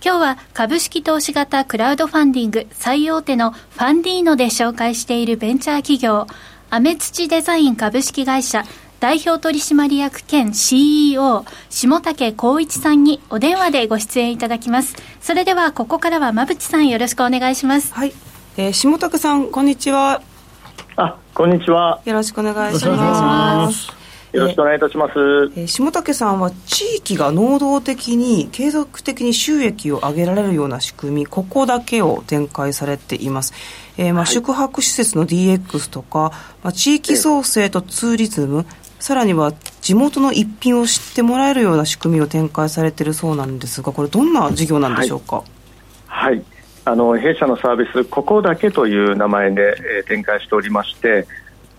[0.04, 6.26] 今日は株式投資型クラウドファンディング最大手のファンディーノで紹介しているベンチャー企業、
[6.68, 8.64] アメツチデザイン株式会社
[9.00, 14.96] 代表取締役兼 CEO 下竹光一さんにお電話でご出演いただきます。
[15.20, 17.94] それではここからは馬淵さんよろしくお願いします。
[17.94, 18.12] はい、
[18.56, 20.22] えー、下竹さんこんにちは。
[20.96, 22.00] あこんにちは。
[22.04, 23.97] よろしくお願いします
[24.32, 25.12] よろしくお願いいたします、
[25.56, 33.54] えー、下竹さんは地域が能動的に継続的に収益を上げられるような仕組みここだけを展開されています、
[33.96, 38.66] えーまあ、宿泊施設の DX とか、まあ、地域創生とツーリズム、
[39.00, 45.36] さらには地元の一品を知ってもらえるような仕組みを展開されているそうなんですがこれどんな事業なんでしょうか、
[46.06, 46.44] はい、はい、
[46.84, 51.26] あの弊社のサービスここだけという名前で、えー、展開しておりまして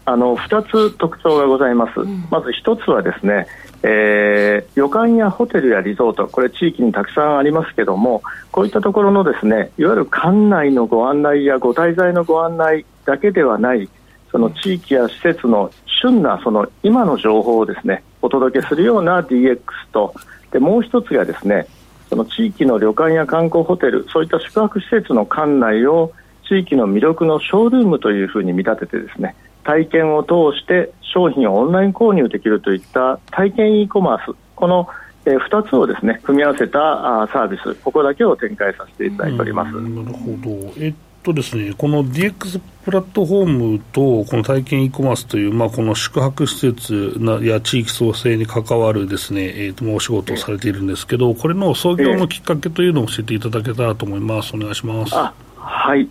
[0.06, 3.48] あの2つ特徴がございます、うん、まず1つはですね、
[3.84, 13.90] えー、旅館やホテルやリゾートこれ地域にたくさんありますけどもこういったところのですねいわゆる館内のご案内やご滞在のご案内だけではない
[14.32, 19.60] その地域や施設の旬なその今の情報をですねお届けするような DX
[19.92, 20.14] と
[20.52, 21.68] でもう一つがですね
[22.10, 26.12] その地域の旅館や観光ホテルそういった宿泊施設の館内を
[26.48, 29.36] 地域の魅力のショールームというふうに見立ててですね
[29.70, 34.90] 体験を通して商品をオンライン購入できるといった体験 e コマースこの
[35.26, 39.74] えー、2つをですね組み合わせたあサービス、ここだけを展開させていただいております。
[39.74, 40.74] なるほど。
[40.78, 54.56] えっとですね、この DX プラットフォームと、この体験 e コマースという、まあ、この宿泊施設や地域創生に関わるですね、えー、とお仕事をされているんですけど、これの創業のきっかけというのを教えていただけたらと思います。
[54.56, 55.14] お願いします。
[55.14, 56.10] はい。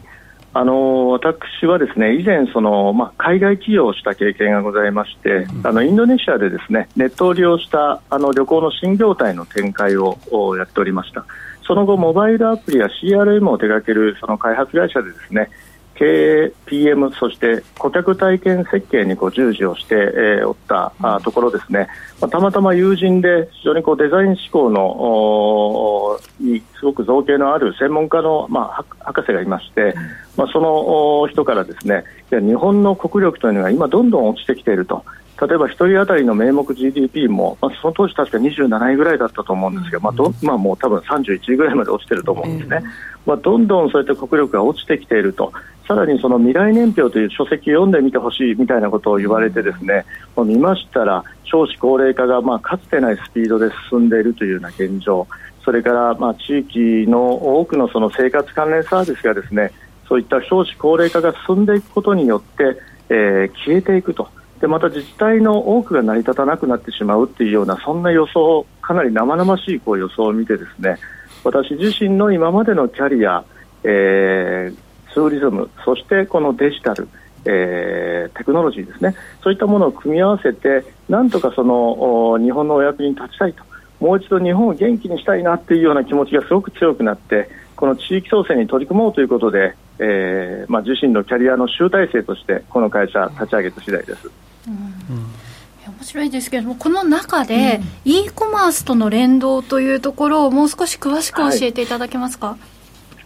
[0.58, 10.18] あの私はですね以前その、まあ、海外起業をした経験がございまして、うん、あのインドネシアでですねネットを利用したあの旅行の新業態の展開を
[10.56, 11.24] やっておりました。
[11.62, 15.50] その後、モバイルアプリや CRM を手掛けるその開発会社でですね
[15.98, 21.88] 経営、PM、そして顧客体験設計にこう従事をして、えー、おったあところですね、
[22.20, 29.94] まあ、たまたま友人で非常にこうデザイン思考のにすごく造形のある専門家の、まあ、博士がいまして、
[30.36, 35.04] まあ、その人からですね日本の国力というのが今どんどん落ちてきていると。
[35.40, 42.82] 例えば1人当たりの名目 GDP も、まあ、その当時確か27位ぐらいだったと思うんですけど、まあどまあ、もう多分31位ぐらいまで落ちてると思うんですね、
[43.24, 45.52] まあ、どんどんそういった国力が落ちてきていると、
[45.86, 50.04] さらにその未来年表という書籍を読んでみてほしいみたいなことを言われてですね、
[50.36, 55.26] 見ましたら少子高齢化がまあかつてないスピードで進んでいるというような現状、
[55.64, 59.72] それからまあ地域の多くのその生活関連サービスがですね
[60.08, 64.28] そういった少子高齢化が進んでいくことによって、えー、消えていくと。
[64.60, 70.98] でまた自治体の多くが成り立たなくなってしまうというようなそんな予想かなり生々しいこう予想を見てですね
[71.44, 73.44] 私自身の今までのキャリア、
[73.84, 77.08] えー、ツーリズムそしてこのデジタル、
[77.44, 83.62] えー、テクノロジーですねそういったものを組み合わせてなんとかその日本のお役に立ちたいと
[84.00, 94.47] もう一度日本を元気にしたいなというような気持ちがすごく強くなってこの地域創生に取り組もうということで、えーまあ、自身のキャリアの集大成としてこの会社立ち上げた次第です。
[94.68, 102.48] 面白いですけれどもこの中で、うん、e コマースとの連動というところをもう少し詳しく教えていただけますか？
[102.48, 102.58] はい、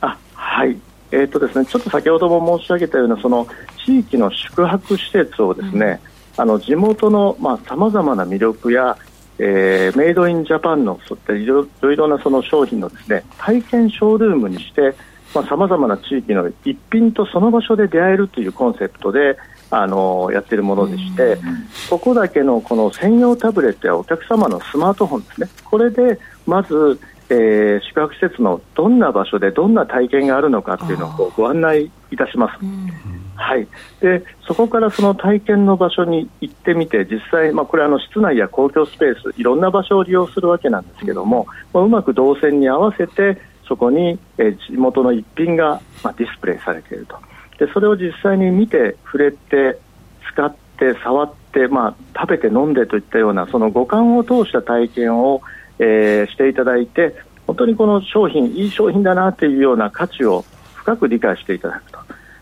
[0.00, 0.76] あはい。
[1.11, 3.46] えーとですね、ちょっと先ほども申し上げたようなその
[3.85, 6.00] 地域の宿泊施設をですね、
[6.38, 7.37] うん、あの地元の
[7.68, 8.96] さまざ、まな魅力や、
[9.38, 14.94] えー、メイドインジャパンのそういったいろいろなその商品のですね体験ショールームにして
[15.33, 19.37] さまざ、まな地域の一品とその場所で出会えるというコンセプトで
[19.74, 21.38] あのやっているものでして、
[21.88, 32.58] ここだけのこの専用タブレットやお客様のスマートフォンですね、これでまず、えー、宿泊施設のどんな場所でどんな体験があるのかっていうのをご案内いたします。
[33.35, 33.66] はい、
[34.00, 47.16] でそこからその体験の場所に行ってみて実際、まあ、これあの室内や公共スペースいろんな場所を利用するわけなんですけども、まあ、うまく動線に合わせてそこに、え地元の一品が、まあ、ディスプレイされていると
[47.63, 49.79] でそれを実際に見て触れて
[50.33, 55.42] 使って触って、まあ、食べて飲んでといったようなその五感を通した体験を、
[55.79, 57.15] えー、していただいて
[57.46, 60.44] 本当にこの商品いい商品だなというような価値を
[60.75, 61.98] 深く理解していただくと。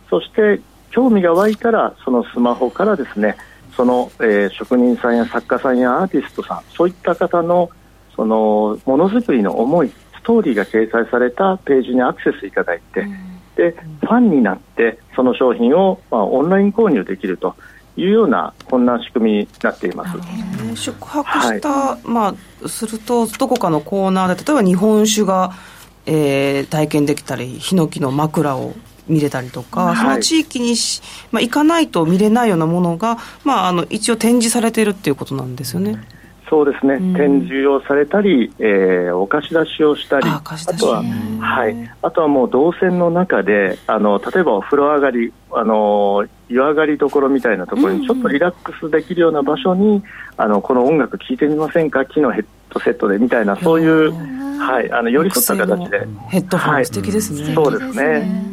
[0.08, 3.36] そして興味が湧いたらそのスマホからですね
[3.76, 7.68] その、えー、職人さんや作家さんやアーティストさんそういった方の
[8.16, 13.06] そのものづくりの思いストーリーが掲載されたページにアクセスいただいて、
[13.56, 17.56] でファンになってその商品を、まあ、オンライン購入できると
[17.96, 20.18] いうようなこんな仕組みになっています。
[20.76, 22.34] 宿泊した、はい、ま
[22.64, 25.52] あ、するとどこかのコーナーで例えば日本酒が、
[26.06, 28.74] えー、体験できたりヒノキの枕を
[29.08, 36.00] 見れたりとか、はい、その地域にし、まあ、行かないと見れないようなものが、まあ、あの一応展示されているっていうことなんですよね。
[36.50, 40.42] そうですね、うん、展示をされたり、えー、お貸し出しをしたり、あ
[40.76, 41.04] とは、
[41.40, 50.04] はい、あとはもう動線の中で、あの例えばお風呂上がり、あの湯上がりどころみたいなところにちょっとリラックスできるような場所に、うん、
[50.36, 54.10] あのこの音楽聴いてみませんか、木のヘッドセットでみたいな、そういう、
[54.58, 56.06] はい、あの寄り添った形で。
[56.30, 57.54] ヘッドホン、はい、素敵ですね。
[57.54, 58.49] そうですね。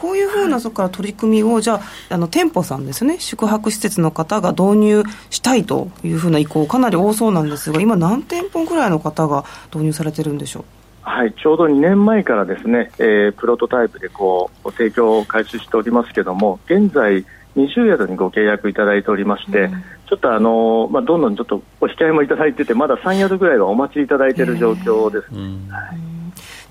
[0.00, 1.80] こういうふうなそこから取り組みを、じゃあ、
[2.14, 10.64] あの店舗さんですね、宿泊施設の方が導入したいというふうな意向、かなり多そうなんですが、今、何店舗ぐらいの方が導入されてるんでしょう？
[11.02, 17.24] はい、ちょうど2年前からですね、えー、プロトタイプでこう提供を開始しておりますけども、現在、
[17.56, 25.40] 20宿にご契約いただいておりまして、うん、ちょっとあの、まあ、どんどんちょっとお控えもいただいてて、まだ3宿ぐらいはお待ちいただいている状況です、ね、
[25.70, 26.17] はい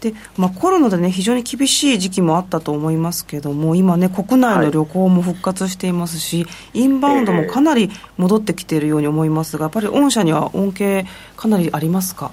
[0.02, 12.32] で、まあ、コロナでね、非常に厳しい時期もあったと思いますけども、今ね、国内の旅行も復活していますし、はい、インバウンドもかなり戻ってきているように思いますが、やっぱり御社には恩恵、かなりありますか？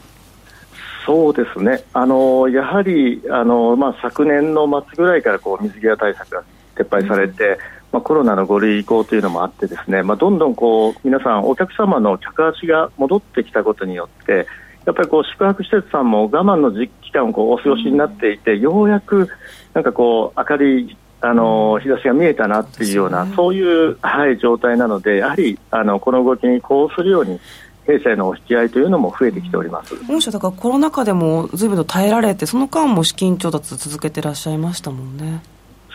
[1.06, 6.42] そうですね、あのやはりあの、まあ、昨年の末ぐらいからこう水際対策が
[6.76, 7.58] 撤廃されて、うん。
[7.92, 14.48] まあ、コロナの5類移行というのもあってですね、まあ、どんどんこう皆さん、お客様の客足が戻ってきたことによって
[14.86, 19.28] やっぱりこう宿泊施設さんも我慢の期間をこうお過ごしになっていて、ようやく
[19.72, 27.40] なんかこう明るいあの日差しが見えたなっていうような、そういう、はい、状態なので、やはりあのこの動きにこうするように、
[27.86, 29.94] 弊社へのお引き合いというのも増えてきております。
[30.06, 35.42] 御社、だからコロナ禍でもずいぶんと耐えられて、その間も資金調達続けてらっしゃいましたもんね。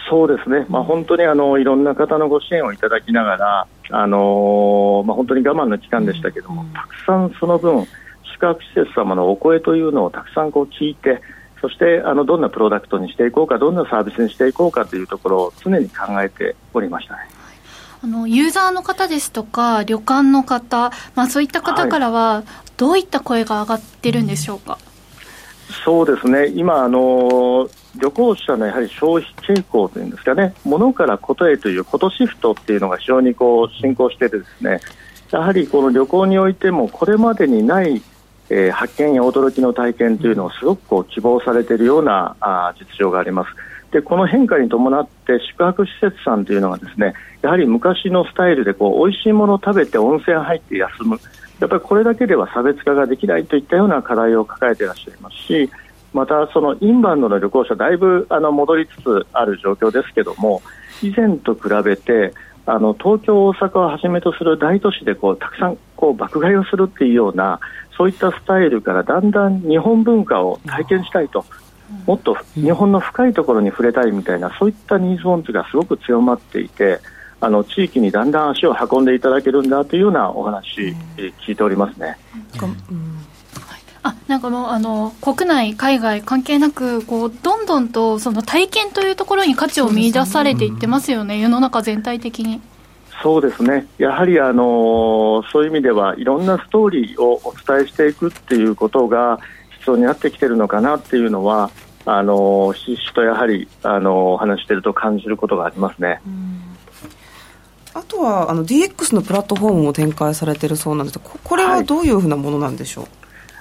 [0.10, 7.86] そうですね、まあ、本当にあのいろんな方のご支援をいただきながら、あのまあ、本当に我慢の期間でしたけども、たくさんその分、
[8.40, 11.22] 宿泊施設様のお声というのをたくさんこう聞いて
[11.62, 17.20] そしてあのどんなプロダクトにしていこうかどんなサービスにしていこうかというところを常に考えておりましたね。
[18.02, 22.44] あのユーザーの方ですとか旅館の方、まあ、そういった方からは
[22.78, 24.90] どういった声が上がってるんでしょうか、はい
[25.84, 26.48] そうですね。
[26.56, 34.80] 今あの旅行者のやはり消費傾向というんですかね、ものからことへということシフトっていうのが非常にこう進行していてですね、
[35.32, 38.02] やはりこの旅行においてもこれまでにない
[38.50, 43.50] えー、発見や驚きの体験というのをすごくこう希望されているようなあ実情があります。
[43.92, 51.20] でこの変化に伴って宿泊施設さんというのがですねやはり昔のスタイルでこう美味しいものを食べて温泉入って休む
[51.60, 55.72] やっぱりこれだけでは差別化ができないといったような課題を抱えていらっしゃいますし
[56.14, 60.62] またそのインバウンドの旅行者だいぶあの戻りつつある状況ですけども
[61.02, 62.34] 以前と比べて
[62.66, 67.60] あの東京、大阪をはじめとする大都市でこうたくさんこう爆買いをするっていうような
[68.00, 71.44] そういったスタイルからだんだん日本文化を体験したいと、
[72.08, 77.02] もっと日本の深いところに触れたいみたいな、そういったニーズオンズがすごく強まっていて、
[77.42, 80.96] あの地域にだんだん足を運んでいただけるんだというようなお話、
[81.46, 82.18] 聞いておりますね。
[84.02, 92.62] あなんかもうあの国内、海外関係なくこうどんどんとその体験というところに価値を見出されていってますよね、世の中全体的に。
[93.22, 99.40] そうですね、やはりあのそういう意味ではいろんなストーリーをお伝えしていくっていうことが
[99.80, 101.70] 必要になってきているのかなっていうのは、
[102.06, 106.22] あのひしひしとやはりあの話していると感じることがありますね。
[107.94, 111.20] あとはあの DX のプラットフォームも展開されているそうなんです。
[111.20, 113.06] が、これはどういうふうなものなんでしょう？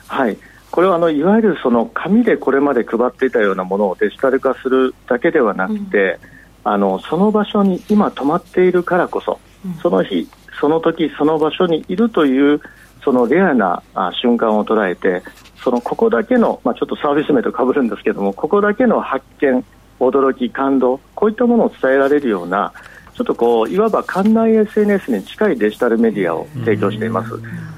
[0.06, 0.38] はい、はい。
[0.70, 6.18] これはあのいわゆるその紙でこれまで配っていたようなものをデジタル化するだけではなくて、
[6.64, 9.40] うん、あのその場所に今止まっているからこそ
[9.82, 10.28] その日、
[10.60, 12.60] その時その場所にいるという
[13.04, 13.82] そのレアな
[14.20, 15.22] 瞬間を捉えて
[15.62, 19.64] そのここだけの、まあ、ちょっとサービス名とかぶるんですけどもここだけの発見、
[20.00, 22.72] 驚き、感動こういったものを伝えられるような
[23.18, 27.32] ちょっとこういわば館内 SNS に近いデジタルメディアを提供しています、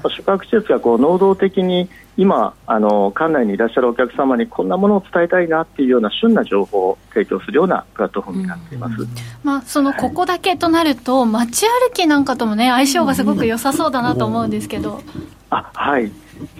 [0.07, 8.95] 宿泊施設がこう能動的に今あの、館内にいらっしゃるお客様にこんなものを伝えたいなっていうような旬な情報を提供するようなプラットフォームになっています、
[9.43, 15.01] まあ、そのここだけとなると、はい、街歩きなんかともね、相性がすごく良さそうだなと思うんですけど。
[15.49, 16.11] あはい。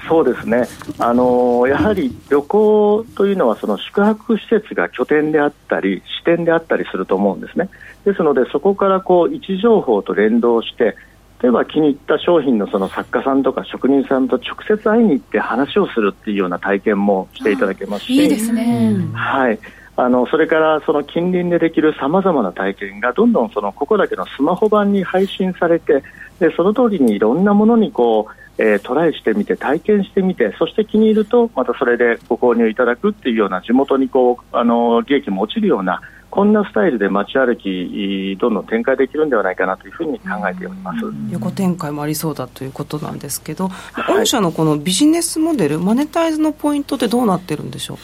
[0.08, 0.68] そうですね、
[1.00, 7.70] あのやはり旅行というのはその宿泊施設が拠点であったり支店であったりすると思うんですね
[8.06, 10.96] ですのでそこからこう位置情報と連動して
[11.42, 19.60] 例えば気に入った商品のその作家さんとか職人さんと直接会いに行って話をするっていうような体験もしていただけますしいいですね、はい。
[19.96, 26.04] あのそれからその近隣でできるさまざまな体験がどんどんそのここだけのスマホ版に配信されて
[26.40, 36.02] でその通りにいろんなものにこうえー、トライしてみて体験してみてそして気に入るとまたそれでご購入いただくっていうような地元にこうあの利益も落ちるような
[36.32, 41.00] こんなスタイルで街歩きどんどん展開できるんではないかなというふうに考えております。
[41.30, 47.98] 横展開もありそうだということなんですけど、はい、御社のこのビジネスモデルマネタイズのポイントってどうなってるんでしょう？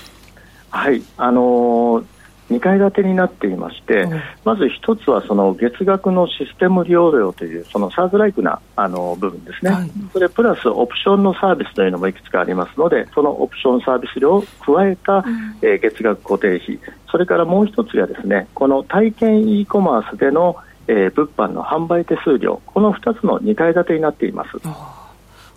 [0.70, 1.02] はい。
[1.18, 2.06] あのー
[2.50, 16.80] 2階建てになっていまして、うん、まず1つはその月額のシステム利用料というそのサーズライクなあの部分ですね、はい、それプラスオプションのサービスというのもいくつかありますのでそのオプションサービス料を加えた、うん、えー、月額固定費。
[17.10, 22.62] それからもう1つがですねこの体験 e コマースでの、えー、物販の販売手数料。
[22.66, 24.50] この2つの2階建てになっています。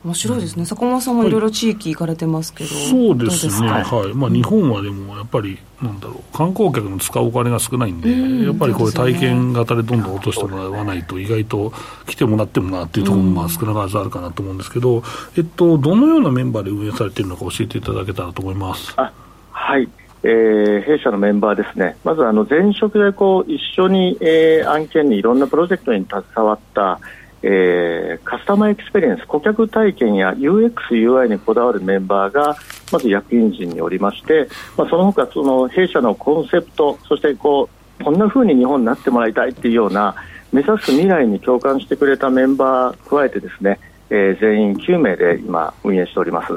[0.03, 1.31] 面白いですね、坂本さんもい。
[1.31, 4.15] ろいろ地域行かれてますけど、はい、そうですね、はい。
[4.15, 8.45] まあ、日本はでもやっぱり、なんだろう、観光客の使うお金が少ないんで、ん。
[8.45, 11.73] やっぱりこれ、体験型でどんどん落としてもらわないと、意外と
[12.07, 15.03] 来てもらってもなっていうところもまあ少なからずあるかなと思うんですけど、
[15.37, 18.95] えっと、どのようなメンバーで運営されているのか教えていただけたらと思います？
[18.97, 19.13] あ
[19.51, 19.87] はい。
[20.23, 27.01] えー、弊社のメンバーですね、まずあの前職でこう一緒に、えー、案件にいろんなプロジェクトに携わった、
[27.43, 32.57] えー、カスタマーエクスペリエンス顧客体験や UX、UI にこだわるメンバーが
[32.93, 37.69] まず役員陣におりまして、まあ、その他その弊社のコンセプトそしてこ
[38.01, 40.15] うこんなふうに日本になってもらいたいというような
[40.53, 43.79] 目指す未来に共感してくれたメンバー加えてですね、
[44.11, 46.53] えー、全員9名で今運営しております。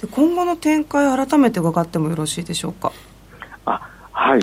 [0.00, 2.90] で今後の展開改めて伺ってもよろしいでしょうか？
[3.66, 4.40] あはい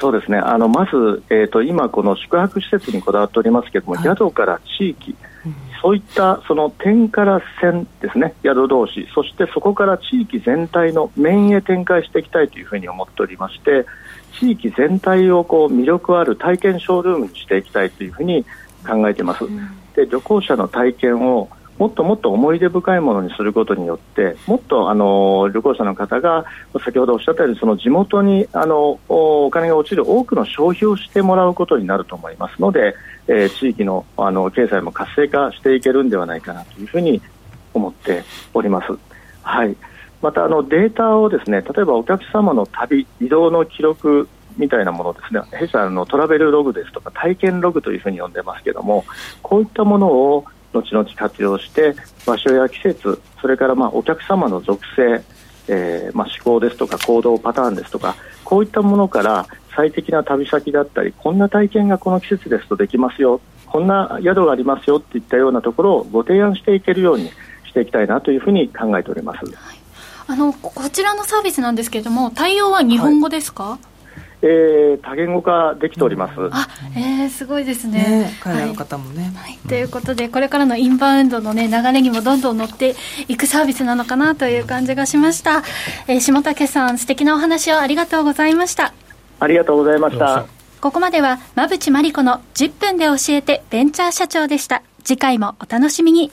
[0.00, 0.38] そうですね。
[0.38, 13.84] あのまず、えーと、今、この宿泊施設にこだわっておりますけれども、はい、宿から地域、うん、そういったその点から線ですね、宿同士、そしてそこから地域全体の面へ展開していきたいというふうに思っておりまして、
[14.38, 18.46] 地域全体をこう魅力ある体験ショールームにしていきたいというふうに
[18.88, 19.44] 考えています。
[19.44, 19.58] うん、
[19.94, 21.50] で旅行者の体験を
[21.80, 26.44] もっともっと思い出深いものにすることによってもっとあの旅行者の方が
[26.84, 32.94] 先ほどおっしゃったようにその地元にあのお金が落ちる多くの消費をしてもらうことになると思いますので、
[33.28, 37.22] えー、地域のあの経済も活性化していけるんではないかなというふうに
[37.72, 38.98] 思っております。
[39.42, 39.74] はい
[40.20, 44.28] またあのデータをですね例えばお客様の旅移動の記録
[44.58, 49.06] みたいなものですね弊社のトラベルログですとか体験ログというふうに呼んでますけども
[49.40, 51.94] こういったものを後々活用して
[52.26, 55.24] 場所や季節それからまあお客様の属性、
[55.68, 67.30] えー、まあ思考ですとか行動パターンですとかこういったものから最適な旅先だったりこんな体験がこの季節ですとできますよこんな宿がありますよっていったようなところをご提案していけるように
[67.66, 69.40] していきたいなというふうに考えております。
[70.26, 73.89] あのこちらのサービスなんですけれども対応は日本語ですか、はい
[74.42, 76.34] えー、多言語化できております。
[76.50, 77.98] あ、えー、すごいですね。
[77.98, 79.58] ね海外の方もね、はい、はい。
[79.68, 82.96] ということで、これからのインバウンドのね、流れにもどんどん乗って
[83.28, 85.62] いくサービスなのかなという感じがしました。
[86.08, 88.94] えー、下竹さん、素敵なお話をありがとうございました。
[89.40, 90.46] ありがとうございました。
[90.80, 94.82] ここまでは、馬淵真理子の10分で教えてベンチャー社長でした。
[95.04, 96.32] 次回もお楽しみに。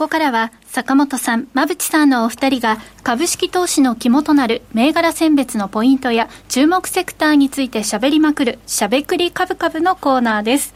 [0.00, 10.72] ここからは坂本さん、馬淵さんのお二人が株式投資の肝となる銘柄選別のポイントや注目セクターについて喋りまくるしゃべくり株株のコーナーです。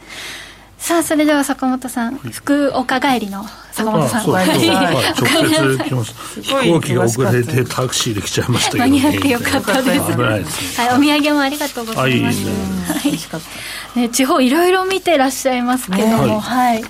[0.77, 4.29] さあそれでは坂本さん、福岡帰りの坂本さん。
[4.29, 10.11] はい、直接来ました 飛行機が遅れてタクシーで来ちゃいましたけど、間に合ってよかったです。
[10.11, 13.09] はい、お土産もありがとうございます、は
[13.97, 13.99] い。
[13.99, 16.83] ね、地方いろいろ見てらっしゃいますけども、はい、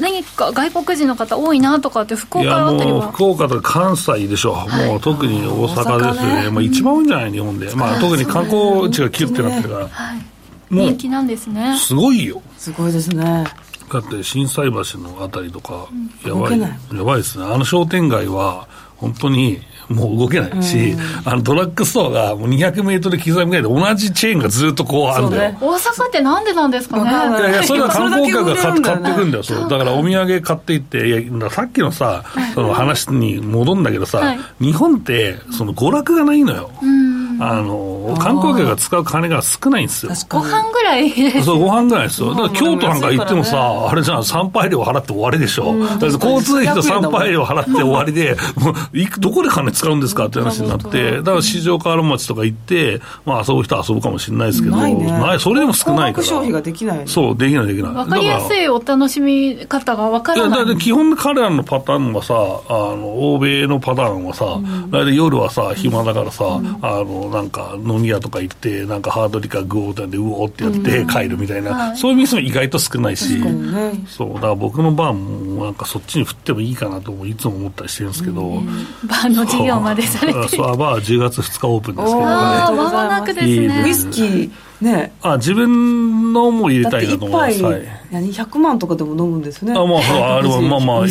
[0.00, 3.12] 何か外国人の方多いなとかって福岡あたりは。
[3.12, 6.50] 福岡とか関西でしょ、はい、もう特に大阪ですよね、ね。
[6.50, 10.36] まあ、一番多いんじゃない日本で、まあ、特に観光地がキュッてなってるから、はい
[10.70, 11.76] 人気なんですね。
[11.78, 12.42] すごいよ。
[12.58, 13.44] すごいですね。
[13.92, 15.86] だって心斎橋のあたりとか、
[16.26, 16.68] やばい、や
[17.04, 17.44] ばいですね。
[17.44, 18.66] あの商店街は、
[18.96, 25.52] 本当に、もう動けないし、うん、あのドラッグストアがもう200メートル刻みぐらいで同じチェーンがずっとこうあるんだよ。
[25.52, 27.10] ね、大阪ってなんでなんですかね。
[27.10, 29.68] いやいや、それは観光客が買買ってくんだよ、そう。
[29.68, 32.24] だからお土産買っていって、いや、さっきのさ、
[32.54, 36.70] その話に戻るんだけどさ、はい、日本って、その娯楽がないのよ。
[36.82, 40.12] うんあの観光客が使う金が少ないんですよ。
[40.28, 41.10] ご飯ぐらい
[41.42, 42.30] そう、ご飯ぐらいですよ。
[42.30, 45.72] だから京都なんか行ってもさ、あれじゃん、参拝料払って終わりでしょ。
[45.72, 48.74] うん、交通費と参拝料払って終わりで、もう、
[49.20, 56.26] どこで金使うんですかって話になって、だから市場河原町とか行って、まあ遊ぶ人は遊ぶかもしれないですけど、ない、ね、それでも少ないから。
[56.26, 57.92] 消費ができない、そう、できないできない。
[57.94, 60.64] わかりやすいお楽しみ方がわからない。
[60.64, 74.34] いや、だ基本彼らのパターンはさ、あの、欧米のパターンはさ、うん、だ夜はさ、暇だからさ、うん、あの、なんか飲み屋とか行って、なんかハードリカグオータでうおってやって帰るみたいな、うん、そういう店も意外と少ないし、ね、そう。
[74.34, 78.66] だから僕のバーもなんかそっちに振ってもいいかなといつも思ったりしてるんですけど、うん、
[79.06, 80.76] バーの事業までされてそう。
[80.76, 82.18] バー10月2日オープンですけど。
[82.18, 83.82] ねまもなくですね。
[83.84, 84.50] ウイスキー
[84.80, 85.12] ね。
[85.22, 87.82] あ自分のも入れたいなと思います、はい。
[88.10, 89.72] 何？100万とかでも飲むんですね。
[89.72, 91.06] あまああれは まあまあ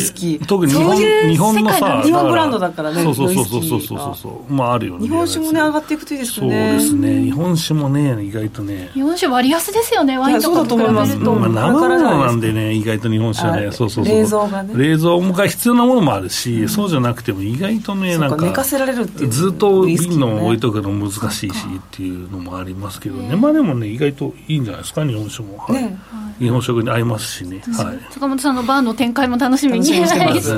[0.46, 4.16] 特に日本日本のさ日本ブランドだからねそうそうそうそうそうそう。
[4.16, 5.02] そうまああるよね。
[5.02, 6.78] 日本酒もね上がっていくといいですよね。
[6.78, 7.22] そうですね。
[7.22, 8.90] 日本酒もね意外とね。
[8.94, 10.18] 日本酒割安ですよね。
[10.18, 13.72] ワインとかと比べると、まあ、生ものなんでね意外と日本酒はね。
[13.72, 14.72] そうそうそう冷蔵がね。
[14.74, 23.36] 冷蔵が必要なものもあるし、そうじゃなくても意外とねなんか寝かせられるっていうずっと瓶の置いとくの難しいしっていうのもありますけどね。
[23.36, 25.56] まあでもね意外といいんじゃないですか日本酒も。
[25.58, 27.62] はい、日本食に合いますしね。
[27.66, 30.00] はい、坂本さんのバーの展開も楽しみに して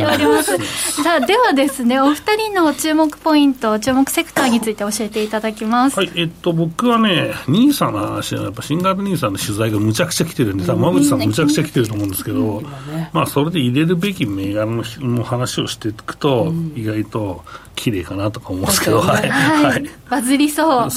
[0.04, 0.58] おります。
[1.02, 5.96] さあではですねお二人の注目ポイント注目セクターについて教えていただきます。
[5.96, 6.10] はい。
[6.16, 12.62] えっと僕はね NISA の話はやっぱ新型 NISA の取材がむちゃくちゃ来てるんで多分馬渕さんむちゃくちゃ来てると思うんですけど、
[13.12, 17.44] まあそれで入れるべき銘柄のの話をしていくと、意外と
[17.76, 20.68] 綺麗かなとか思うんですけど、はい、はい、バズりそう。
[20.68, 20.88] は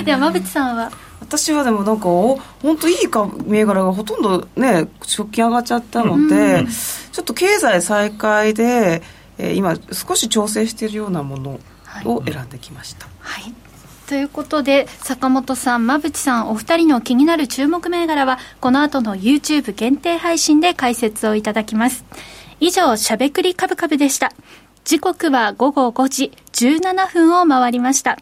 [0.00, 0.04] い。
[0.04, 0.90] では馬渕さんは？
[1.30, 9.00] 私はでもなんか本当いいか銘柄がほとんどね食金上がっちゃったので、うん、ちょっと経済再開で、
[9.38, 11.60] えー、今少し調整しているようなもの
[12.04, 13.54] を選んできました、はい、はい
[14.08, 22.04] ということで坂本さん馬淵さんお二人の気になる注目銘柄はこの後の YouTube 限定配信で解説をいただきます。
[22.58, 24.32] 以上しゃべくりカブカブでした。
[24.84, 28.18] 時刻は午後5時17分を回りました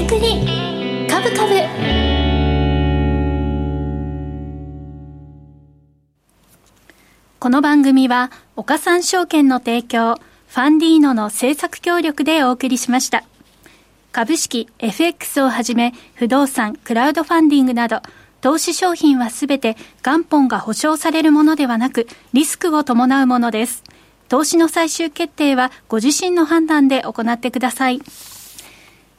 [0.00, 1.54] しゃべくりカブカブ。
[7.38, 13.24] この番組は岡三証券の提供ファンディーノの制作協力でお送りしました。
[14.10, 18.00] 株式 FX をはじめ不動産クラウドファンディングなど
[18.40, 23.84] 投資商品はすべて元本が保証されるものではなくリスクを伴うものです。
[24.30, 28.00] 投資の最終決定はご自身の判断で行ってください。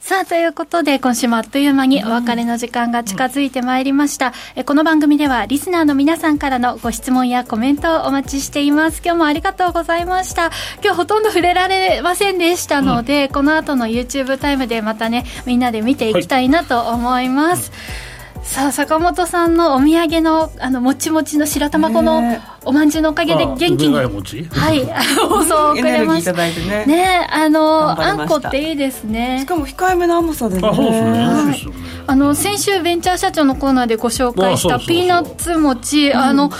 [0.04, 4.32] さあ、ということで、今週もあっという間にお別れの時間が近づいてまいりました。
[4.56, 9.00] えこの番組では、リスナーの皆さんからのご質問やコメントをお待ちしています。
[9.04, 10.50] 今日もありがとうございました。
[10.82, 17.70] 今日ほとんど触れられませんでしたので、うん、この後の YouTube タイムでまたね、みんなで見ていきたいなと思います。
[17.70, 17.76] は
[18.08, 18.11] い
[18.42, 22.22] さあ坂本さんのお土産のあのもちもちの白玉粉の
[22.64, 24.06] おまんじゅうのおかげで元気に、はい
[25.28, 26.84] 放送をくれましたね。
[26.86, 29.38] ねあのあんこっていいですね。
[29.40, 30.68] しかも控えめな甘さでね。
[30.68, 31.72] あそうですね、はい、
[32.06, 36.12] あの先週ベンチャー社長のコーナーでご紹介したピーナッツ餅。
[36.12, 36.50] あの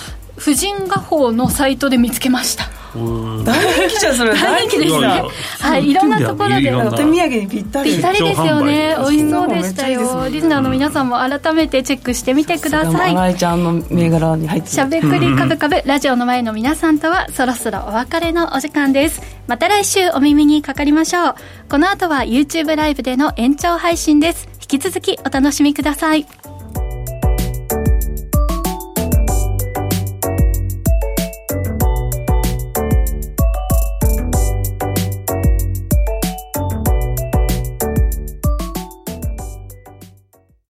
[0.43, 2.69] 婦人画報のサイトで見つけました。
[2.95, 4.35] 大人気じゃんそれ。
[4.35, 5.25] 大人気でした
[5.69, 6.63] はいいろんなところで。
[6.63, 7.93] 手土産にぴったり。
[7.93, 8.97] ぴったりですよね。
[8.99, 10.29] 美味しそうでしたよ。
[10.29, 13.13] リスナーの皆さんも改めてチェックしてみてください。
[13.13, 19.23] 新井ちゃんの銘柄に入ってしゃべくりかぶかぶラジオの前の皆さんとはそろそろお別れのお時間です。
[19.47, 21.35] また来週お耳にかかりましょう。
[21.71, 24.49] この後は YouTube ライブでの延長配信です。
[24.73, 26.27] 引き続きお楽しみください